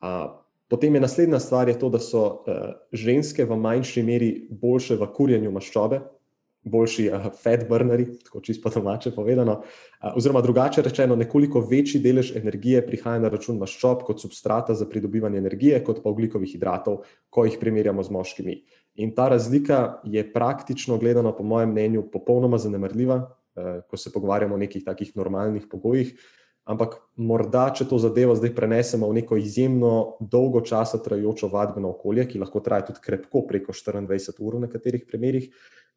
[0.00, 4.96] Uh, Potem je naslednja stvar je to, da so uh, ženske v manjši meri boljše
[4.96, 5.98] v kurjenju maščobe,
[6.64, 12.32] boljši uh, fat burneri, tako čisto domače povedano, uh, oziroma drugače rečeno, nekoliko večji delež
[12.40, 17.44] energije prihaja na račun maščob kot substrata za pridobivanje energije, kot pa oglikovih hidratov, ko
[17.44, 18.56] jih primerjamo z moškimi.
[19.04, 24.56] In ta razlika je praktično gledano, po mojem mnenju, popolnoma zanemrljiva, uh, ko se pogovarjamo
[24.56, 26.16] o nekih takih normalnih pogojih.
[26.64, 31.90] Uh, Ampak morda, če to zadevo zdaj prenesemo v neko izjemno dolgo časa trajajočo vadbeno
[31.92, 35.50] okolje, ki lahko traja tudi krepko preko 24 ur v nekaterih primerih,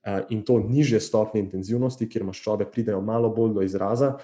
[0.04, 4.18] eh, in to niže stopnje intenzivnosti, kjer maščobe pridejo malo bolj do izraza,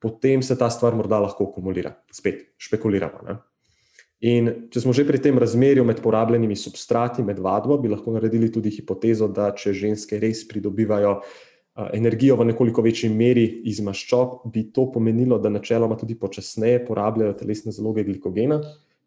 [0.00, 1.92] potem se ta stvar morda lahko akumulira.
[2.10, 3.28] Spet špekuliramo.
[3.28, 3.36] Ne?
[4.22, 8.48] In če smo že pri tem razmerju med porabljenimi substrati, med vadbo, bi lahko naredili
[8.48, 11.20] tudi hipotezo, da če ženske res pridobivajo
[11.92, 17.32] energijo v nekoliko večji meri iz maščob, bi to pomenilo, da načeloma tudi počasneje porabljajo
[17.40, 18.60] telesne zaloge glikogena.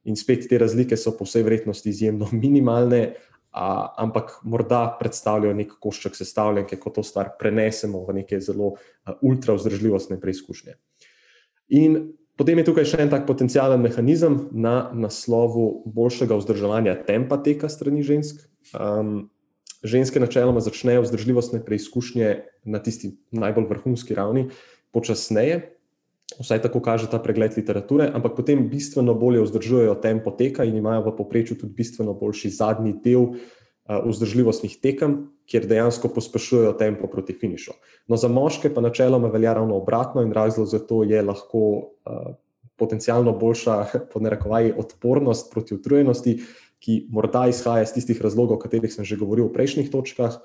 [0.05, 3.13] In spet te razlike so po vsej vrednosti izjemno minimalne,
[3.55, 8.74] a, ampak morda predstavljajo nek košček sestavljanke, ko to stvar prenesemo v neke zelo
[9.22, 10.76] ultravzdržljivostne preizkušnje.
[11.80, 12.01] In
[12.36, 18.03] potem je tukaj še en tak potencijalen mehanizem na naslovu boljšega vzdrževanja tempa teka strani
[18.03, 18.43] žensk.
[18.74, 19.30] Um,
[19.86, 24.49] ženske načeloma začnejo vzdržljivostne preizkušnje na tisti najbolj vrhunski ravni
[24.91, 25.77] počasneje,
[26.39, 31.05] vsaj tako kaže ta pregled literature, ampak potem bistveno bolje vzdržujejo tempo teka in imajo
[31.05, 33.36] v povprečju tudi bistveno boljši zadnji del
[33.86, 37.75] vzdržljivostnih tekem, kjer dejansko pospešujejo tempo proti finišu.
[38.07, 42.33] No, za moške pa načeloma velja ravno obratno in razlog za to je lahko uh,
[42.75, 46.39] potencialno boljša, pod narekovaji, odpornost proti utrujenosti,
[46.84, 50.38] ki morda izhaja iz tistih razlogov, o katerih sem že govoril v prejšnjih točkah,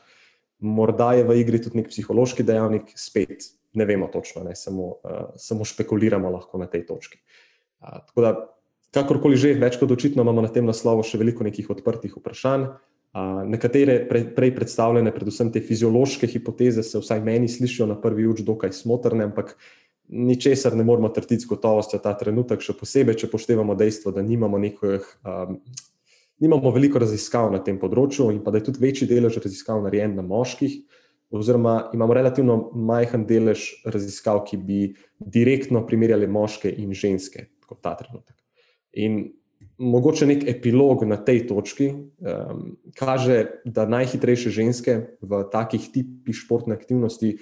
[0.60, 5.32] morda je v igri tudi nek psihološki dejavnik, spet ne vemo točno, ne, samo, uh,
[5.36, 7.20] samo špekuliramo lahko na tej točki.
[7.80, 8.30] Uh, tako da,
[8.94, 12.70] kakorkoli že, več kot očitno imamo na tem naslovu še veliko nekih odprtih vprašanj.
[13.10, 18.26] Uh, nekatere pre, prej predstavljene, predvsem te fiziološke hipoteze, se vsaj meni slišijo na prvi
[18.30, 19.56] uč dokaj smotrne, ampak
[20.10, 24.58] ničesar ne moramo trditi z gotovostjo ta trenutek, še posebej, če poštevamo dejstvo, da nimamo
[24.58, 25.60] nekih um,
[26.40, 30.16] nimamo veliko raziskav na tem področju, in pa da je tudi večji delež raziskav narejen
[30.16, 30.78] na moških,
[31.30, 34.80] oziroma imamo relativno majhen delež raziskav, ki bi
[35.20, 38.34] direktno primerjali moške in ženske, kot ta trenutek.
[38.98, 39.22] In
[39.78, 46.74] mogoče nek epilog na tej točki um, kaže, da najhitrejše ženske v takih tipih športne
[46.74, 47.38] aktivnosti.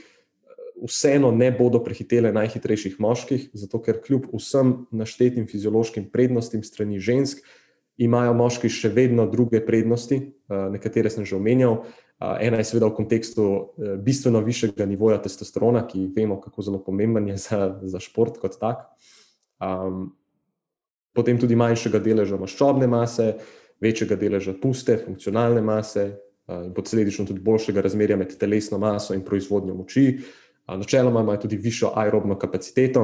[0.78, 7.42] vseeno ne bodo prehitele najhitrejših moških, zato ker kljub vsem naštetim fiziološkim prednostim strani žensk,
[7.99, 11.82] imajo moški še vedno druge prednosti, nekatere sem že omenjal.
[12.18, 13.44] Ena je seveda v kontekstu
[14.03, 18.86] bistveno višjega nivoja testosterona, ki vemo, kako zelo pomemben je za, za šport kot tak.
[19.59, 20.12] Um,
[21.14, 23.32] potem tudi manjšega deleža maščobne mase,
[23.82, 26.11] večjega deleža puste, funkcionalne mase
[26.49, 30.07] in posledično tudi boljšega razmerja med telesno maso in proizvodnjo moči.
[30.68, 33.03] Načeloma imajo tudi višjo aerobno kapaciteto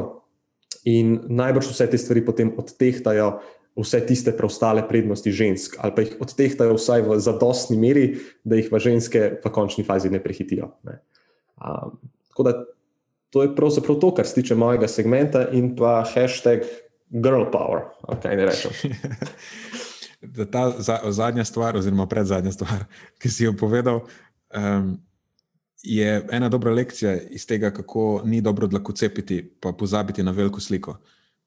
[0.88, 3.28] in najbrž vse te stvari potem odtehtajo
[3.77, 8.05] vse tiste preostale prednosti žensk, ali pa jih odtehtajo vsaj v zadostni meri,
[8.45, 10.70] da jih v ženske v končni fazi ne prehitijo.
[10.87, 11.01] Ne.
[11.59, 11.99] Um,
[12.31, 12.53] tako da
[13.35, 16.62] to je pravzaprav to, kar se tiče mojega segmenta in pa hashtag
[17.11, 17.89] girl power,
[18.22, 18.70] kaj ne rečem.
[20.53, 20.70] Ta
[21.12, 22.87] zadnja stvar, oziroma predzadnja stvar,
[23.20, 24.07] ki si jo povedal,
[24.55, 24.95] um,
[25.83, 30.61] je ena dobra lekcija iz tega, kako ni dobro dlako cepiti, pa pozabiti na veliko
[30.61, 30.97] sliko.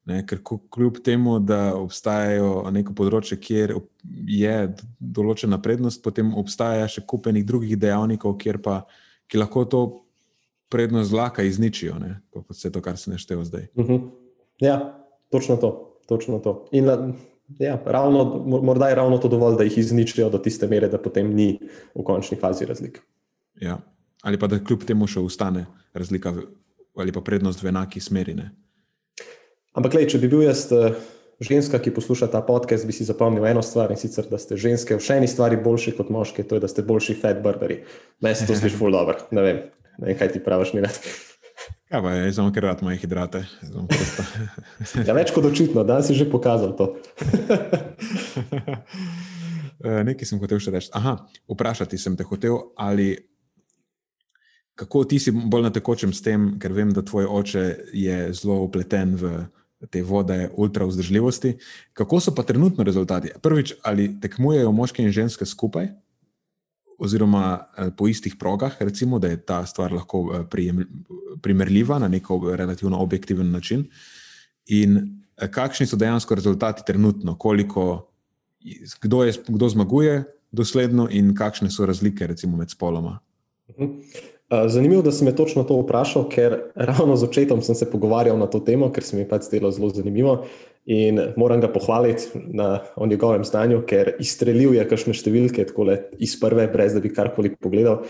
[0.08, 0.40] Ne, ker
[0.72, 3.74] kljub temu, da obstajajo neko področje, kjer
[4.32, 4.54] je
[5.00, 8.78] določena prednost, potem obstaja še kupenih drugih dejavnikov, pa,
[9.28, 9.82] ki lahko to
[10.72, 13.68] prednost zlaka izničijo, ne, kot vse to, kar se nešteje zdaj.
[13.76, 13.94] Uh mhm.
[13.94, 14.10] -huh.
[14.64, 14.78] Ja,
[15.30, 16.00] točno to.
[16.08, 16.66] Točno to.
[16.72, 16.88] In,
[17.60, 21.34] ja, ravno, morda je ravno to dovolj, da jih izničijo do tiste mere, da potem
[21.36, 21.60] ni
[21.96, 23.02] v končni fazi razlik.
[23.62, 23.78] Ja.
[24.22, 26.34] Ali pa da kljub temu še ostane razlika
[26.98, 28.34] ali pa prednost v enaki smeri.
[28.34, 28.50] Ne.
[29.78, 30.98] Ampak, lej, če bi bil jaz eh,
[31.44, 34.98] ženska, ki posluša ta podcast, bi si zapomnil eno stvar in sicer, da ste ženske
[34.98, 37.84] v še eni stvari boljši kot moški, to je, da ste boljši fat burgeri.
[38.26, 39.60] Meni se to zdi ful dobro, ne vem,
[40.02, 40.98] ne vem, kaj ti praviš, mi rad.
[41.94, 43.44] Ja, pa je samo ker rad moje hidrate.
[45.08, 46.94] ja, več kot očitno, da si že pokazal to.
[49.78, 50.88] Eh, nekaj sem hotel še reči.
[50.98, 51.12] Aha,
[51.46, 53.12] vprašati sem te hotel, ali
[54.74, 57.64] kako ti si bolj na tekočem s tem, ker vem, da tvoj oče
[57.94, 59.36] je zelo upleten v
[59.90, 61.58] te vode ultra vzdržljivosti.
[61.94, 63.30] Kako so pa trenutno rezultati?
[63.42, 65.88] Prvič, ali tekmujejo moški in ženske skupaj,
[66.98, 70.46] oziroma eh, po istih progah, recimo, da je ta stvar lahko eh,
[71.42, 73.86] primerljiva na neko relativno objektiven način.
[74.66, 78.10] In eh, kakšni so dejansko rezultati trenutno, koliko,
[79.02, 83.20] kdo, je, kdo zmaguje dosledno in kakšne so razlike, recimo, med spoloma.
[84.52, 84.70] Mhm.
[84.70, 88.48] Zanimivo, da si me točno to vprašal, ker ravno z očetom sem se pogovarjal na
[88.48, 90.46] to temo, ker se mi je pač zdelo zelo zanimivo.
[90.88, 96.38] In moram ga pohvaliti na njegovem stanju, ker izstrelil je kakšne številke, tako le iz
[96.40, 98.06] prve, brez da bi karkoli pogledal.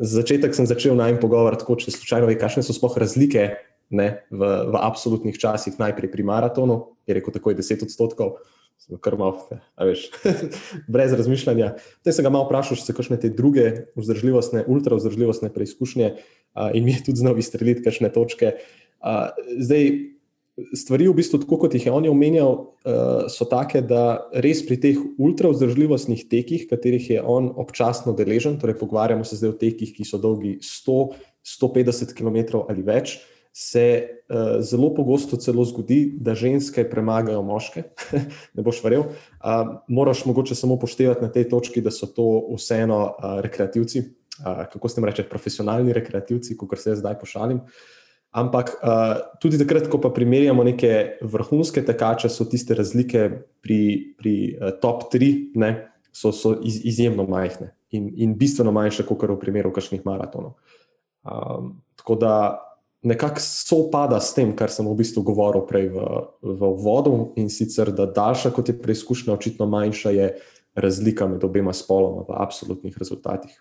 [0.00, 3.50] Za začetek sem začel najmen pogovor, tako če slučajno ve, kakšne so sploh razlike
[3.92, 8.40] ne, v, v absolutnih časih, najprej pri maratonu, je rekel tako 10 odstotkov
[9.02, 9.42] kar malo,
[9.78, 10.06] veš,
[10.92, 11.74] brez razmišljanja.
[12.00, 13.66] Potem sem ga malo vprašal, če se kakšne te druge
[13.98, 18.56] vzdržljivostne, ultra vzdržljivostne preizkušnje uh, in mi je tudi znal izstreliti kakšne točke.
[19.00, 19.92] Uh, zdaj,
[20.76, 24.80] stvari v bistvu, tako kot jih je on omenjal, uh, so take, da res pri
[24.82, 29.94] teh ultra vzdržljivostnih tekih, katerih je on občasno deležen, torej pogovarjamo se zdaj o tekih,
[29.96, 33.20] ki so dolgi 100-150 km ali več
[33.52, 34.19] se
[34.60, 37.82] zelo pogosto celo zgodi, da ženske premagajo moške.
[38.56, 39.08] ne boš verjel.
[39.10, 44.04] Uh, moraš mogoče samo poštevati na tej točki, da so to vseeno uh, rekreativci,
[44.40, 47.60] uh, kako se jim reče, profesionalni rekreativci, kot se jaz zdaj pošalim.
[48.30, 53.26] Ampak uh, tudi takrat, ko pa primerjamo neke vrhunske tekače, so tiste razlike
[53.62, 53.80] pri,
[54.18, 55.74] pri uh, top 3, ne,
[56.12, 60.54] so, so iz, izjemno majhne in, in bistveno manjše, kot v primeru kakšnih maratonov.
[61.26, 62.34] Um, tako da
[63.02, 66.06] nekako sopada s tem, kar sem v bistvu govoril prej v,
[66.44, 70.30] v vodu, in sicer, da daljša kot je preizkušnja, očitno manjša je
[70.74, 73.52] razlika med obema spoloma v absolutnih rezultatih.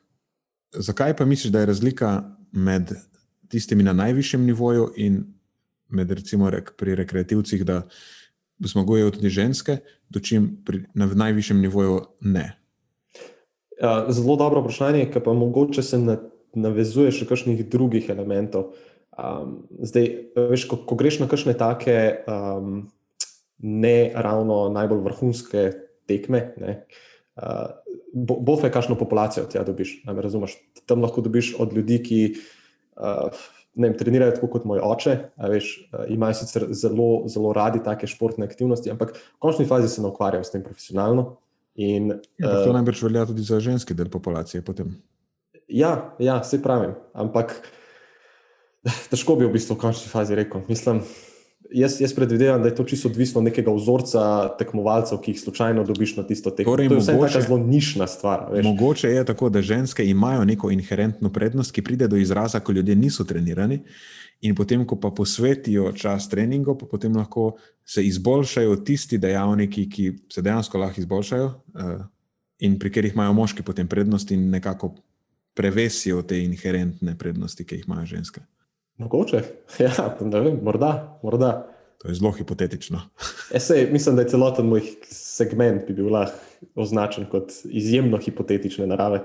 [0.76, 2.10] Zakaj pa misliš, da je razlika
[2.52, 2.94] med
[3.50, 5.24] tistimi na najvišjem nivoju in
[5.90, 7.82] med, recimo, pri rekreativcih, da
[8.60, 9.80] zmagujejo tudi ženske,
[10.10, 12.60] dočim pri, na najvišjem nivoju ne?
[13.82, 15.98] Ja, zelo dobro vprašanje, ki pa mogoče se
[16.54, 18.76] navezuje še kakšnih drugih elementov.
[19.20, 20.07] Um, zdaj,
[20.38, 22.88] veš, ko, ko greš na kakšne take um,
[23.59, 25.63] ne ravno najbolj vrhunske
[26.07, 26.76] tekme, ne,
[27.36, 27.74] uh,
[28.13, 30.05] bo, bofe, kakšno populacijo ti dobiš.
[30.07, 30.55] Ne, razumeš,
[30.88, 33.28] tam lahko dobiš od ljudi, ki uh,
[33.76, 35.17] ne vem, trenirajo tako kot moj oče,
[35.51, 40.05] veš, uh, imajo sicer zelo, zelo radi take športne aktivnosti, ampak v končni fazi se
[40.05, 41.34] ne ukvarjajo s tem profesionalno.
[41.80, 44.63] In, ja, to uh, najbrž velja tudi za ženski del populacije.
[44.63, 44.95] Potem.
[45.67, 46.95] Ja, ja, se pravim.
[47.13, 47.59] Ampak
[49.12, 50.62] težko bi v bistvu v končni fazi rekel.
[50.70, 51.02] Mislim,
[51.72, 55.84] jaz, jaz predvidevam, da je to čisto odvisno od nekega vzorca tekmovalcev, ki jih slučajno
[55.84, 56.74] dobiš na tisto tekmo.
[56.74, 58.48] Torej, to je vse mogoče- tako zelo nišna stvar.
[58.52, 58.66] Veš.
[58.66, 62.96] Mogoče je tako, da ženske imajo neko inherentno prednost, ki pride do izraza, ko ljudje
[62.96, 63.84] niso trenirani.
[64.42, 70.14] In potem, ko pa posvetijo čas treningu, pa potem lahko se izboljšajo tisti dejavniki, ki
[70.32, 72.06] se dejansko lahko izboljšajo, uh,
[72.60, 74.96] in pri katerih imajo moški potem prednost in nekako
[75.54, 78.42] prevesijo te inherentne prednosti, ki jih imajo ženske.
[79.00, 79.41] Mogoče,
[79.86, 81.20] ja, ne vem, morda.
[81.24, 81.68] morda.
[82.00, 83.00] To je zelo hipotetično.
[83.56, 84.82] Esej, mislim, da je celoten moj
[85.12, 86.36] segment bi bil lahko
[86.76, 89.22] označen kot izjemno hipotetične narave.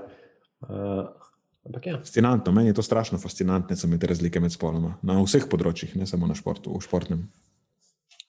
[0.61, 1.05] Uh,
[1.67, 4.95] ampak ja, Fascinantno, meni je to strašno fascinantne, so mi te razlike med spoloma.
[5.03, 7.25] Na vseh področjih, ne samo na športu, v športnem.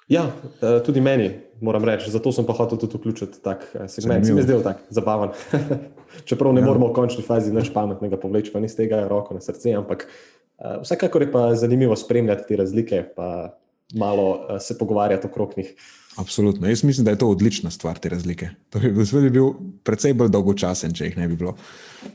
[0.08, 0.28] ja,
[0.62, 1.30] eh, tudi meni,
[1.60, 3.90] moram reči, zato sem pa hotel tudi vključiti tak eh, segment.
[3.90, 4.34] Se Zanimivo.
[4.34, 5.30] mi je zdel tak zabaven.
[6.28, 6.66] Čeprav ne Ja.
[6.66, 10.06] moramo v končni fazi nič pametnega povleči, pa ni z tega roko na srce, ampak
[10.06, 10.35] uh,
[10.80, 13.58] vsekakor je pa zanimivo spremljati te razlike, pa
[13.94, 15.74] malo uh, se pogovarjati okrog njih.
[16.16, 16.68] Absolutno.
[16.68, 18.48] Jaz mislim, da je to odlična stvar, te razlike.
[18.70, 19.50] To bi bil, bi bil
[19.84, 21.56] precej bolj dolgočasen, če jih ne bi bilo.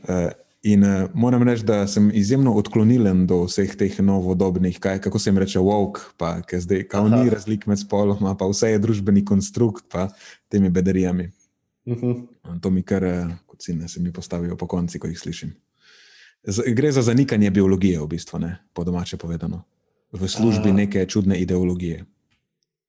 [0.02, 0.30] Uh,
[0.62, 5.30] in uh, moram reči, da sem izjemno odklonilen do vseh teh novodobnih, kaj, kako se
[5.30, 7.30] jim reče, woke, pa ki zdaj kao ni Aha.
[7.38, 10.08] razlik med spoloma, pa vse je družbeni konstrukt, pa
[10.48, 11.30] temi bedarijami.
[11.86, 12.60] Uh -huh.
[12.60, 13.02] To mi kar,
[13.46, 15.54] kot si ne, se mi postavijo po konci, ko jih slišim.
[16.44, 19.62] Gre za zanikanje biologije, v bistvu, ne, po domače povedano,
[20.12, 20.72] v službi A.
[20.72, 22.04] neke čudne ideologije.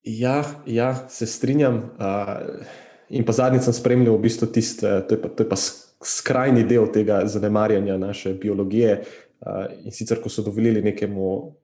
[0.04, 1.76] Ja, ja, se strinjam.
[1.96, 2.66] Uh,
[3.08, 5.56] in pa zadnjič sem spremljal v bistvu tisti, uh, to, je pa- to je pa
[5.56, 9.04] sk- skrajni del tega zanemarjanja naše biologije.
[9.40, 11.54] Uh, in sicer, ko so dovolili nekemu,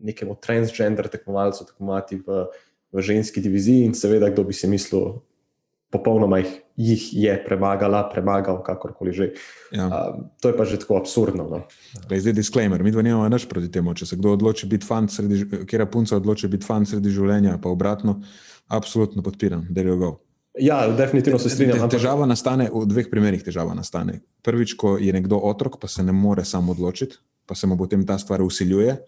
[0.00, 2.46] nekemu transgender tekmovalcu tekmovati v,
[2.92, 5.24] v ženski diviziji, in seveda, kdo bi si mislil,
[5.90, 9.26] popolnoma jih, jih je premagala, premagal, kakorkoli že.
[9.70, 9.86] Ja.
[9.86, 11.46] Uh, to je pa že tako absurdno.
[11.46, 11.58] No?
[12.08, 13.94] Glej, zdaj disclaimer, mi dva nimamo nič proti temu.
[13.94, 17.58] Če se kdo odloči biti fant, sredi, ž- kera punca odloči biti fant sredi življenja,
[17.58, 18.20] pa obratno,
[18.66, 20.18] absolutno podpiram, da je go.
[20.54, 21.76] Ja, definitivno se strinjam.
[21.76, 23.42] Te- ampak- Težava nastane v dveh primerih.
[23.42, 24.20] Težava nastane.
[24.40, 28.02] Prvič, ko je nekdo otrok, pa se ne more sam odločiti, pa se mu potem
[28.02, 28.98] ta stvar usiljuje.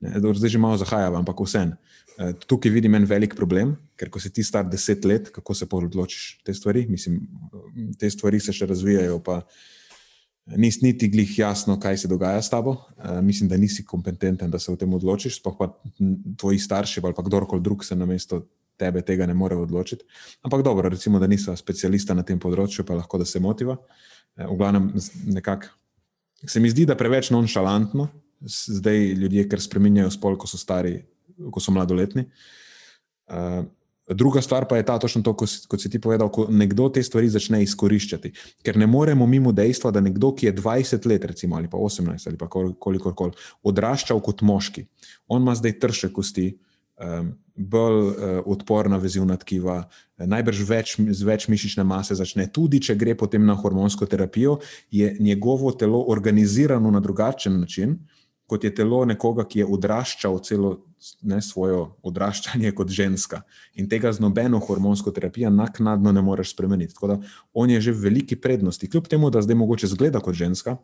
[0.00, 1.76] Zdaj že malo zahajava, ampak vseeno.
[2.18, 5.66] Eh, Tukaj vidim en velik problem, ker ko si ti star deset let, kako se
[5.70, 6.86] odločiš te stvari?
[6.88, 7.28] Mislim,
[7.98, 9.42] te stvari se še razvijajo, pa
[10.56, 12.76] nisi niti glih jasno, kaj se dogaja s tabo.
[12.98, 15.52] Eh, Mislim, da nisi kompetenten, da se o tem odločiš, pa
[16.00, 20.04] m, tvoji starši ali pa kdorkoli drug se na mesto tebe tega ne more odločiti.
[20.44, 23.76] Ampak dobro, recimo, da nisva specialista na tem področju, pa lahko da se motiva.
[24.36, 24.92] Eh, V glavnem,
[25.24, 25.72] nekako
[26.46, 28.10] se mi zdi, da preveč nonšalantno
[28.40, 31.00] zdaj ljudje, ker spremenjajo spol, ko so stari,
[31.52, 32.26] ko so mladoletni.
[33.26, 33.64] Uh,
[34.14, 36.88] druga stvar pa je ta, točno to, ko si- kot si ti povedal, ko nekdo
[36.88, 38.32] te stvari začne izkoriščati.
[38.62, 42.26] Ker ne moremo mimo dejstva, da nekdo, ki je 20 let, recimo, ali pa 18
[42.26, 43.32] ali pa kolikor koli,
[43.62, 44.86] odraščal kot moški,
[45.28, 46.58] on ima zdaj trše kosti,
[47.02, 52.46] um, bolj uh, odporna vezivna tkiva, eh, najbrž več, več mišične mase začne.
[52.52, 54.58] Tudi, če gre potem na hormonsko terapijo,
[54.90, 57.98] je njegovo telo organizirano na drugačen način,
[58.46, 60.72] kot je telo nekoga, ki je odraščal celo
[61.26, 63.42] ne, svojo odraščanje kot ženska.
[63.74, 66.94] In tega z nobeno hormonsko terapijo naknadno ne moreš spremeniti.
[66.94, 67.16] Tako da
[67.52, 70.76] on je že v veliki prednosti, kljub temu, da zdaj mogoče zgleda kot ženska.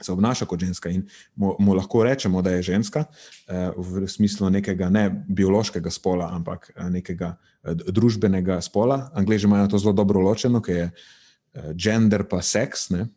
[0.00, 1.02] Se obnaša kot ženska in
[1.36, 3.04] mu, mu lahko rečemo, da je ženska,
[3.48, 9.10] eh, v smislu nekega ne biološkega spola, ampak eh, nekega eh, družbenega spola.
[9.14, 12.90] Angleži imajo to zelo dobro ločeno, ker je eh, gender pa seks.
[12.90, 13.08] Ne?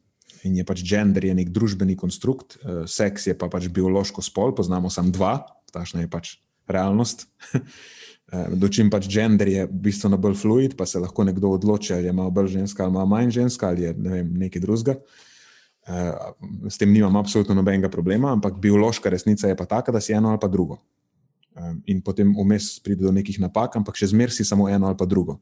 [0.44, 4.56] In je pač gender je nek družbeni konstrukt, eh, seks je pa pač biološko spol,
[4.56, 6.38] poznamo samo dva, takšna je pač
[6.68, 7.28] realnost.
[8.34, 12.14] Eh, Dočim pač gender je bistveno bolj fluid, pa se lahko nekdo odloči, ali je
[12.16, 14.96] malo bolj ženska ali malo manj ženska ali je ne vem, nekaj drugega.
[15.86, 16.14] Eh,
[16.72, 20.30] S tem nimam absolutno nobenega problema, ampak biološka resnica je pa taka, da si eno
[20.30, 20.80] ali pa drugo.
[21.56, 24.98] Eh, In potem vmes pride do nekih napak, ampak še zmeraj si samo eno ali
[24.98, 25.38] pa drugo.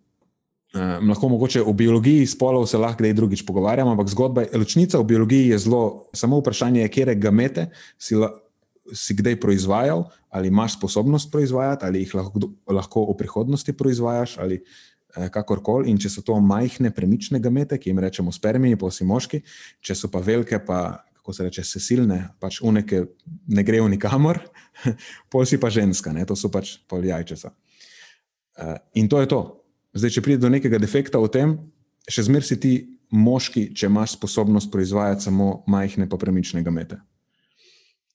[0.71, 5.03] Uh, lahko mogoče o biologiji spolov se lahko kdaj drugič pogovarjamo, ampak zgodba, ločnica v
[5.03, 7.65] biologiji je zelo, samo vprašanje je, kje gamete
[7.99, 8.29] si, la,
[8.93, 14.61] si kdaj proizvajal, ali imaš sposobnost proizvajati, ali jih lahko, lahko v prihodnosti proizvajaš, ali
[14.61, 15.91] eh, kakorkoli.
[15.91, 19.43] In če so to majhne, premične gamete, ki jim rečemo spermiji, pa si moški,
[19.83, 23.03] če so pa velike, pa kako se reče, sesilne, pač unike
[23.47, 24.39] ne grejo nikamor,
[25.31, 26.25] pol si pa ženska, ne?
[26.25, 27.51] to so pač pol jajčesa.
[28.55, 29.60] Uh, in to je to.
[29.93, 31.55] Zdaj, če pride do nekega defekta v tem,
[32.07, 32.73] še zmeraj si ti
[33.11, 37.01] moški, če imaš sposobnost proizvajati samo majhne, pa premične gamete.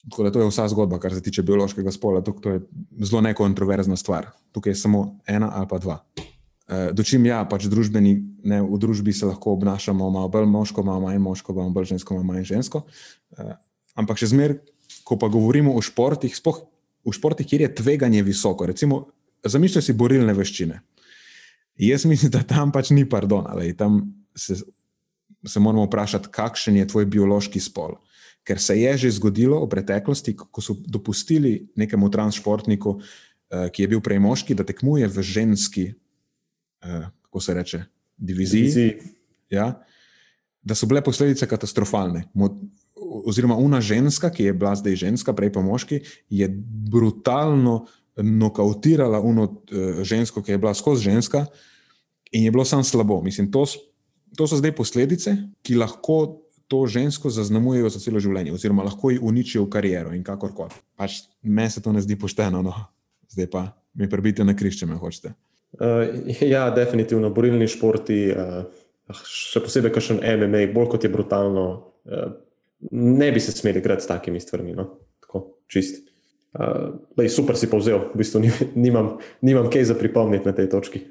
[0.06, 2.22] Tako da to je vsa zgodba, kar se tiče biološkega spola.
[2.24, 2.62] Tuk, to je
[3.02, 4.30] zelo nekontroverzna stvar.
[4.54, 5.98] Tukaj je samo ena ali pa dva.
[6.16, 8.14] Uh, Dočim ja, pač družbeni,
[8.46, 12.14] ne, v družbi se lahko obnašamo malo bolj moško, malo manj moško, malo bolj žensko,
[12.14, 12.82] malo manj žensko.
[13.36, 13.52] Uh,
[13.98, 14.58] ampak še zmeraj,
[15.06, 16.64] ko pa govorimo o športih, spoh
[17.06, 19.04] v športih, kjer je tveganje visoko, recimo,
[19.46, 20.80] zamišljaj si borilne veščine.
[21.76, 24.00] Jaz mislim, da tam pač ni pardon, ali tam
[24.36, 24.56] se,
[25.46, 27.98] se moramo vprašati, kakšen je tvoj biološki spol.
[28.46, 33.00] Ker se je že zgodilo v preteklosti, ko so dopustili nekemu transportniku,
[33.50, 35.86] eh, ki je bil prej moški, da tekmuje v ženski,
[36.82, 37.84] eh, kako se reče,
[38.16, 38.62] diviziji.
[38.62, 38.92] diviziji.
[39.50, 39.82] Ja,
[40.62, 42.24] da so bile posledice katastrofalne.
[43.26, 46.00] Oziroma, una ženska, ki je bila zdaj ženska, prej pa moški,
[46.30, 46.48] je
[46.90, 47.86] brutalno
[48.16, 51.46] nokautirala uno uh, žensko, ki je bila skozi ženska,
[52.32, 53.20] in je bilo samo slabo.
[53.22, 53.64] Mislim, to,
[54.36, 59.20] to so zdaj posledice, ki lahko to žensko zaznamujejo za celo življenje, oziroma lahko ji
[59.22, 60.74] uničijo kariero in kakorkoli.
[60.98, 62.74] Pač meni se to ne zdi pošteno, no.
[63.30, 65.36] zdaj pa mi prebite na križ, če me hočete.
[65.76, 68.20] Uh, ja, definitivno, borilni športi.
[68.32, 71.66] Uh še posebej, kar še en MMA, bolj kot je brutalno,
[72.10, 72.26] uh,
[72.90, 74.74] ne bi se smeli igrati s takimi stvarmi.
[74.76, 74.88] No?
[75.22, 76.05] Tako, čist.
[76.56, 78.40] Uh, lej, super si povzel, v bistvu
[78.74, 81.04] nimam, nimam kaj za pripomniti na tej točki.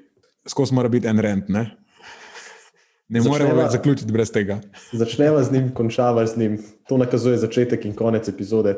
[0.50, 1.68] Skozi mora biti en rent, ne?
[3.14, 4.58] Ne moremo več zaključiti brez tega.
[4.90, 6.58] Začneva z njim, končava z njim.
[6.90, 8.74] To nakazuje začetek in konec epizode.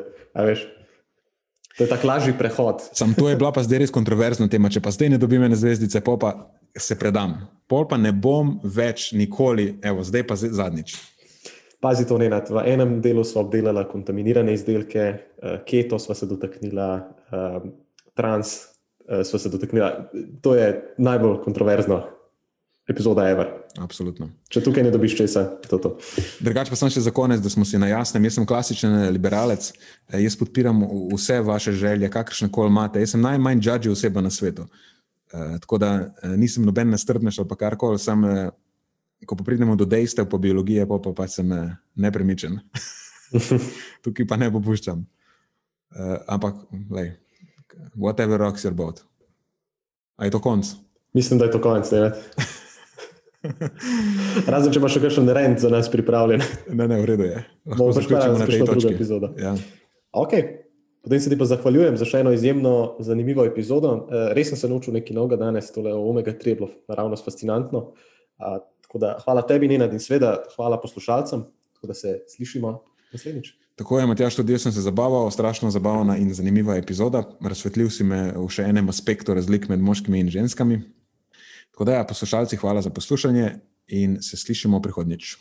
[1.78, 2.84] To je tako lažji prehod.
[2.92, 4.68] Sam to je bila pa zdaj res kontroverzna tema.
[4.68, 6.34] Če pa zdaj ne dobim ene zvezdice, pa
[6.76, 7.38] se predam.
[7.68, 10.98] Pol pa ne bom več nikoli, evo, zdaj pa zadnjič.
[11.80, 16.86] Pazi to, ne, v enem delu smo obdelali kontaminirane izdelke, uh, keto smo se dotaknili,
[17.30, 17.62] uh,
[18.18, 18.56] trans
[19.06, 19.90] uh, smo se dotaknili.
[20.42, 22.02] To je najbolj kontroverzna
[22.88, 23.50] epizoda Ever.
[23.78, 24.30] Absolutno.
[24.48, 25.90] Če tukaj ne dobiš česa, to je to.
[26.42, 28.24] Drugače pa sem še za konec, da smo si na jasnem.
[28.26, 29.68] Jaz sem klasičen liberalec,
[30.16, 30.80] jaz podpiram
[31.12, 33.02] vse vaše želje, kakršne koli imate.
[33.04, 34.64] Jaz sem najmanj judge oseba na svetu.
[35.28, 38.48] Uh, tako da uh, nisem noben nestrpneš ali karkoli, sem, uh,
[39.26, 42.58] ko pa pridemo do dejstev po biologiji, pa, pa, pa sem uh, nepremičen.
[44.04, 45.02] Tukaj pa ne popuščam.
[45.88, 46.54] Uh, ampak,
[46.92, 47.16] lej,
[47.96, 49.02] whatever rocks your boat.
[50.18, 50.66] A je to konc?
[51.14, 52.12] Mislim, da je to konc, ne.
[54.52, 56.42] Razen če imaš še kakšen rent za nas pripravljen.
[56.68, 57.42] Ne, ne, v redu je.
[57.70, 58.94] Bomo zaključili na tej točki.
[59.38, 59.54] Ja.
[60.12, 60.68] Okay.
[61.08, 62.72] Potem se ti pa zahvaljujem za še eno izjemno
[63.06, 63.92] zanimivo epizodo.
[64.10, 67.92] Eh, res sem se naučil nekaj novega danes, tole o omega-3 je bilo naravnost fascinantno.
[68.94, 71.44] Da, hvala tebi, Nina, in seveda hvala poslušalcem,
[71.82, 72.78] da se slišimo
[73.12, 73.52] naslednjič.
[73.78, 77.22] Tako je, Matjaš, tudi jaz sem se zabaval, strašno zabavna in zanimiva epizoda.
[77.40, 80.80] Razsvetlil si me v še enem aspektu razlik med moškimi in ženskami.
[81.70, 83.52] Tako da, ja, poslušalci, hvala za poslušanje
[83.94, 85.36] in se slišimo prihodnjič.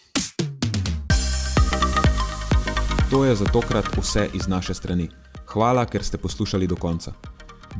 [3.10, 5.10] To je za tokrat vse iz naše strani.
[5.48, 7.16] Hvala, ker ste poslušali do konca.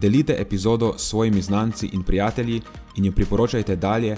[0.02, 2.62] Delite epizodo s svojimi znanci in prijatelji
[2.96, 4.18] in jo priporočajte dalje,